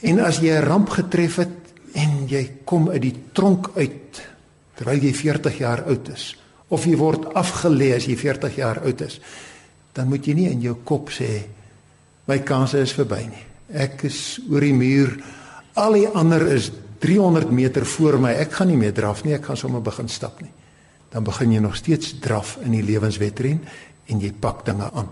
En 0.04 0.20
as 0.20 0.40
jy 0.40 0.54
'n 0.54 0.64
ramp 0.64 0.90
getref 0.90 1.36
het 1.38 1.58
en 1.94 2.28
jy 2.28 2.64
kom 2.66 2.90
uit 2.90 3.02
die 3.02 3.16
tronk 3.34 3.72
uit 3.76 4.22
terwyl 4.78 5.04
jy 5.04 5.14
40 5.14 5.60
jaar 5.62 5.84
oud 5.88 6.10
is 6.14 6.34
of 6.74 6.88
jy 6.90 6.96
word 6.98 7.28
afgelê 7.38 7.92
as 7.94 8.08
jy 8.10 8.16
40 8.18 8.56
jaar 8.58 8.80
oud 8.82 9.02
is, 9.06 9.20
dan 9.94 10.10
moet 10.10 10.26
jy 10.26 10.34
nie 10.38 10.50
in 10.50 10.64
jou 10.64 10.74
kop 10.88 11.12
sê 11.14 11.44
my 12.26 12.40
kanse 12.48 12.80
is 12.82 12.94
verby 12.96 13.20
nie. 13.28 13.44
Ek 13.84 14.06
is 14.08 14.40
oor 14.50 14.64
die 14.64 14.76
muur. 14.76 15.12
Al 15.80 15.98
die 16.00 16.08
ander 16.08 16.46
is 16.54 16.72
300 17.04 17.52
meter 17.52 17.86
voor 17.86 18.18
my. 18.22 18.32
Ek 18.40 18.56
gaan 18.58 18.72
nie 18.72 18.80
meer 18.80 18.94
draf 18.96 19.26
nie, 19.26 19.36
ek 19.36 19.50
gaan 19.50 19.60
sommer 19.60 19.84
begin 19.84 20.10
stap 20.10 20.40
nie. 20.42 20.52
Dan 21.14 21.28
begin 21.28 21.52
jy 21.54 21.62
nog 21.62 21.76
steeds 21.78 22.16
draf 22.24 22.56
in 22.64 22.74
die 22.78 22.84
lewenswedren 22.86 23.60
en 24.10 24.24
jy 24.24 24.32
pak 24.40 24.64
dinge 24.66 24.88
aan. 24.90 25.10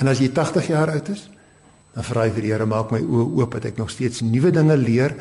En 0.00 0.10
as 0.10 0.22
jy 0.22 0.30
80 0.34 0.70
jaar 0.72 0.94
oud 0.94 1.10
is, 1.12 1.26
dan 1.94 2.06
vra 2.06 2.26
jy 2.26 2.34
vir 2.38 2.46
die 2.46 2.52
Here 2.54 2.66
maak 2.70 2.94
my 2.94 3.02
oë 3.02 3.26
oop 3.42 3.58
dat 3.58 3.70
ek 3.70 3.78
nog 3.82 3.92
steeds 3.92 4.24
nuwe 4.26 4.50
dinge 4.54 4.76
leer, 4.78 5.14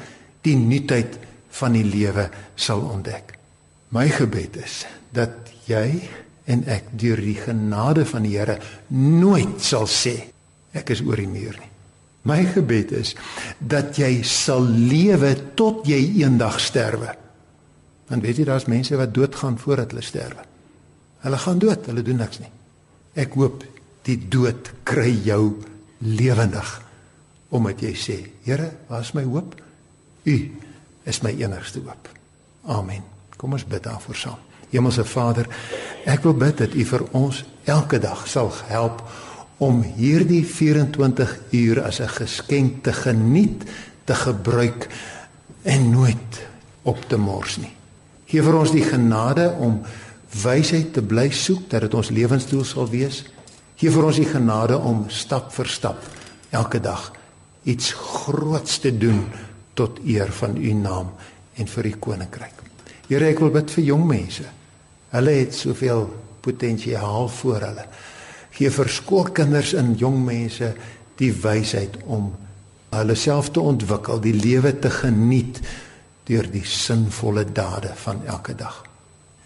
die 0.44 0.56
nuutheid 0.58 1.20
van 1.60 1.76
die 1.78 1.86
lewe 1.86 2.30
sal 2.56 2.82
ontdek. 2.94 3.43
My 3.94 4.10
gebed 4.10 4.58
is 4.58 4.84
dat 5.14 5.52
jy 5.70 6.02
en 6.50 6.64
ek 6.72 6.90
deur 7.00 7.20
die 7.22 7.38
genade 7.38 8.06
van 8.10 8.26
die 8.26 8.34
Here 8.36 8.58
nooit 8.90 9.62
sal 9.64 9.86
sê 9.88 10.16
ek 10.74 10.90
is 10.96 11.04
oor 11.06 11.22
die 11.22 11.30
muur 11.30 11.60
nie. 11.60 11.70
My 12.26 12.40
gebed 12.48 12.94
is 12.96 13.14
dat 13.60 14.00
jy 14.00 14.24
sal 14.26 14.66
lewe 14.66 15.36
tot 15.60 15.84
jy 15.88 16.00
eendag 16.24 16.58
sterwe. 16.64 17.14
Want 18.10 18.26
weet 18.26 18.42
jy 18.42 18.48
daar's 18.48 18.68
mense 18.72 18.98
wat 18.98 19.14
doodgaan 19.14 19.60
voordat 19.62 19.94
hulle 19.94 20.06
sterwe. 20.06 20.48
Hulle 21.24 21.40
gaan 21.40 21.62
dood, 21.62 21.86
hulle 21.92 22.04
doen 22.04 22.20
niks 22.24 22.42
nie. 22.42 22.52
Ek 23.20 23.38
hoop 23.38 23.64
die 24.08 24.18
dood 24.18 24.74
kry 24.88 25.12
jou 25.28 25.60
lewendig 26.02 26.80
omdat 27.54 27.84
jy 27.86 27.94
sê, 27.94 28.18
Here, 28.48 28.72
waar 28.90 29.06
is 29.06 29.14
my 29.14 29.28
hoop? 29.30 29.54
U 30.26 30.38
is 31.06 31.22
my 31.22 31.36
enigste 31.38 31.86
hoop. 31.86 32.10
Amen. 32.66 33.13
Kom 33.44 33.58
ons 33.58 33.66
bid 33.68 33.84
daarvoor 33.84 34.16
saam. 34.16 34.44
Hemelse 34.72 35.04
Vader, 35.04 35.50
ek 36.08 36.24
wil 36.24 36.38
bid 36.40 36.62
dat 36.62 36.76
U 36.80 36.84
vir 36.88 37.02
ons 37.12 37.42
elke 37.68 38.00
dag 38.00 38.22
sal 38.32 38.48
help 38.70 39.02
om 39.60 39.82
hierdie 39.98 40.46
24 40.48 41.34
uur 41.52 41.82
as 41.84 42.00
'n 42.00 42.08
geskenk 42.08 42.84
te 42.84 42.94
geniet, 42.94 43.68
te 44.08 44.16
gebruik 44.16 44.88
en 45.64 45.92
nooit 45.92 46.40
op 46.84 47.04
te 47.10 47.18
mors 47.18 47.58
nie. 47.58 47.76
Gee 48.26 48.42
vir 48.42 48.56
ons 48.56 48.72
die 48.72 48.84
genade 48.84 49.52
om 49.60 49.82
wysheid 50.44 50.94
te 50.94 51.02
bly 51.02 51.30
soek 51.30 51.70
dat 51.70 51.82
dit 51.82 51.94
ons 51.94 52.10
lewensdoel 52.10 52.64
sal 52.64 52.90
wees. 52.90 53.26
Gee 53.76 53.92
vir 53.92 54.06
ons 54.06 54.16
die 54.16 54.32
genade 54.32 54.78
om 54.78 55.06
stap 55.10 55.52
vir 55.52 55.68
stap 55.68 56.00
elke 56.50 56.80
dag 56.80 57.12
iets 57.64 57.92
groots 57.92 58.80
te 58.80 58.98
doen 58.98 59.28
tot 59.74 60.00
eer 60.06 60.32
van 60.32 60.58
U 60.58 60.74
naam 60.74 61.12
en 61.56 61.68
vir 61.68 61.86
U 61.86 61.92
koninkryk. 62.00 62.63
Here, 63.10 63.28
ek 63.28 63.42
wil 63.44 63.52
bid 63.54 63.72
vir 63.76 63.86
jong 63.92 64.06
mense. 64.08 64.46
Hulle 65.14 65.36
het 65.38 65.56
soveel 65.56 66.06
potensiaal 66.44 67.28
voor 67.30 67.68
hulle. 67.68 67.86
Gee 68.54 68.72
vir 68.74 68.92
skoolkinders 68.92 69.74
en 69.80 69.94
jong 70.00 70.20
mense 70.26 70.70
die 71.20 71.32
wysheid 71.44 72.00
om 72.06 72.32
hulle 72.94 73.16
self 73.18 73.52
te 73.54 73.62
ontwikkel, 73.64 74.22
die 74.22 74.36
lewe 74.38 74.74
te 74.80 74.92
geniet 74.94 75.62
deur 76.28 76.48
die 76.52 76.66
sinvolle 76.68 77.46
dade 77.52 77.92
van 78.04 78.22
elke 78.30 78.56
dag. 78.58 78.84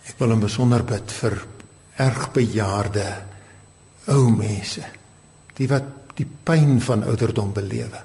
Ek 0.08 0.20
wil 0.20 0.36
in 0.36 0.44
besonder 0.44 0.84
bid 0.88 1.14
vir 1.20 1.38
erg 2.04 2.28
bejaarde 2.36 3.08
ou 4.14 4.28
mense, 4.32 4.84
die 5.58 5.68
wat 5.72 6.16
die 6.18 6.28
pyn 6.28 6.78
van 6.84 7.06
ouderdom 7.08 7.54
belewe. 7.56 8.04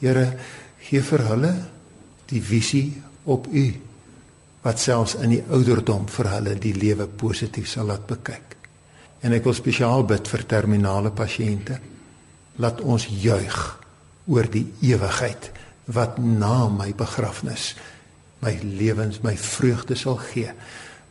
Here, 0.00 0.26
gee 0.86 1.02
vir 1.04 1.26
hulle 1.30 1.52
die 2.30 2.40
visie 2.42 2.88
op 3.32 3.46
U 3.50 3.66
wat 4.66 4.82
selfs 4.82 5.14
in 5.22 5.30
die 5.30 5.44
ouderdom 5.54 6.08
vir 6.10 6.32
hulle 6.34 6.56
die 6.58 6.74
lewe 6.74 7.06
positief 7.06 7.68
sal 7.70 7.86
laat 7.86 8.06
bekyk. 8.10 8.56
En 9.22 9.32
ek 9.32 9.46
wil 9.46 9.54
spesiaal 9.54 10.02
bid 10.04 10.26
vir 10.28 10.46
terminale 10.46 11.14
pasiënte. 11.14 11.78
laat 12.56 12.80
ons 12.80 13.04
juig 13.20 13.56
oor 14.26 14.48
die 14.50 14.64
ewigheid 14.88 15.50
wat 15.92 16.18
na 16.18 16.66
my 16.72 16.90
begrafnis 16.96 17.74
my 18.40 18.54
lewens 18.62 19.22
my 19.24 19.34
vreugde 19.40 19.96
sal 19.96 20.18
gee 20.30 20.50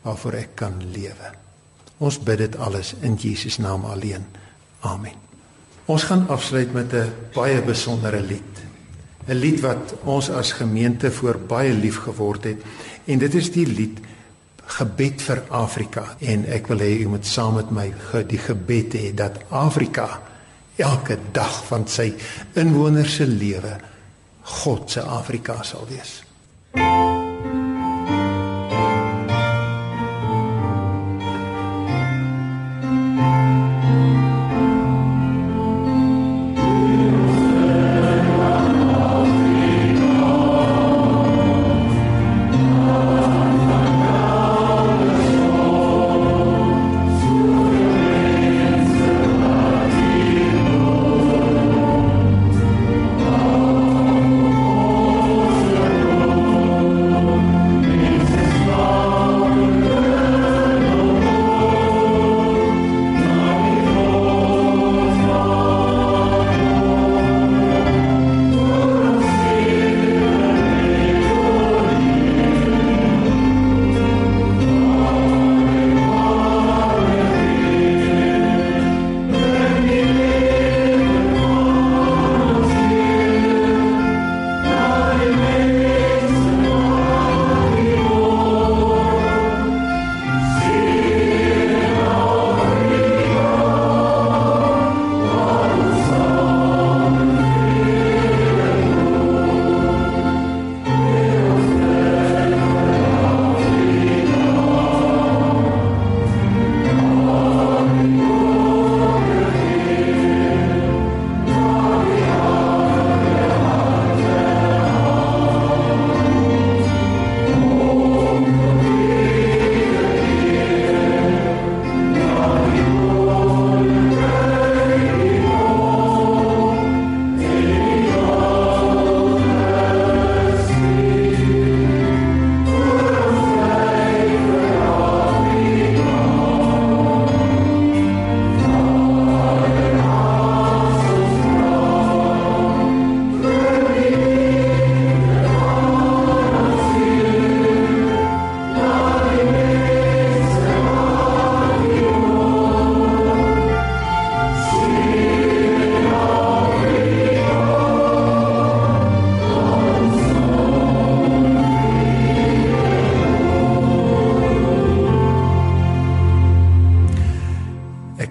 waarvoor 0.05 0.39
ek 0.41 0.55
kan 0.61 0.75
lewe. 0.93 1.31
Ons 1.97 2.19
bid 2.21 2.43
dit 2.43 2.57
alles 2.61 2.93
in 3.01 3.15
Jesus 3.17 3.57
naam 3.57 3.85
alleen. 3.89 4.25
Amen. 4.85 5.15
Ons 5.89 6.05
gaan 6.09 6.27
afsluit 6.29 6.73
met 6.73 6.93
'n 6.93 7.13
baie 7.33 7.61
besondere 7.61 8.21
lied. 8.21 8.53
'n 9.27 9.33
Lied 9.33 9.59
wat 9.61 9.95
ons 10.03 10.29
as 10.29 10.51
gemeente 10.51 11.11
voor 11.11 11.39
baie 11.39 11.73
lief 11.73 11.97
geword 11.97 12.43
het 12.43 12.61
en 13.05 13.19
dit 13.21 13.33
is 13.35 13.51
die 13.53 13.67
lied 13.67 14.03
Gebed 14.65 15.21
vir 15.21 15.43
Afrika 15.53 16.03
en 16.25 16.45
ek 16.49 16.71
wil 16.71 16.81
hê 16.81 16.93
u 17.03 17.11
moet 17.13 17.27
saam 17.29 17.59
met 17.59 17.69
my 17.71 17.85
die 18.25 18.41
gebed 18.41 18.97
hê 18.97 19.11
dat 19.13 19.37
Afrika 19.53 20.07
elke 20.81 21.19
dag 21.31 21.59
van 21.69 21.85
sy 21.87 22.09
inwoners 22.57 23.19
se 23.21 23.29
lewe 23.29 23.77
God 24.63 24.89
se 24.91 25.01
Afrika 25.01 25.61
sal 25.63 25.85
wees. 25.89 26.23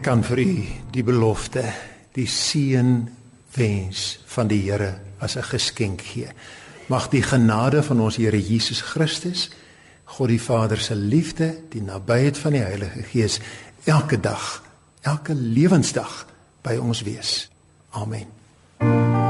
Kan 0.05 0.25
vir 0.25 0.39
u 0.39 0.65
die 0.93 1.05
belofte, 1.05 1.65
die 2.13 2.29
seën 2.29 3.09
wens 3.57 4.19
van 4.27 4.49
die 4.49 4.61
Here 4.71 4.95
as 5.19 5.37
'n 5.37 5.43
geskenk 5.43 6.01
gee. 6.01 6.29
Mag 6.87 7.09
die 7.09 7.23
genade 7.23 7.83
van 7.83 8.01
ons 8.01 8.17
Here 8.17 8.41
Jesus 8.41 8.81
Christus, 8.81 9.51
God 10.05 10.29
die 10.29 10.41
Vader 10.41 10.79
se 10.79 10.95
liefde, 10.95 11.57
die 11.69 11.83
nabyheid 11.83 12.39
van 12.39 12.53
die 12.53 12.63
Heilige 12.63 13.03
Gees 13.03 13.41
elke 13.85 14.21
dag, 14.21 14.63
elke 15.01 15.35
lewensdag 15.35 16.27
by 16.63 16.77
ons 16.77 17.03
wees. 17.03 17.51
Amen. 17.91 19.24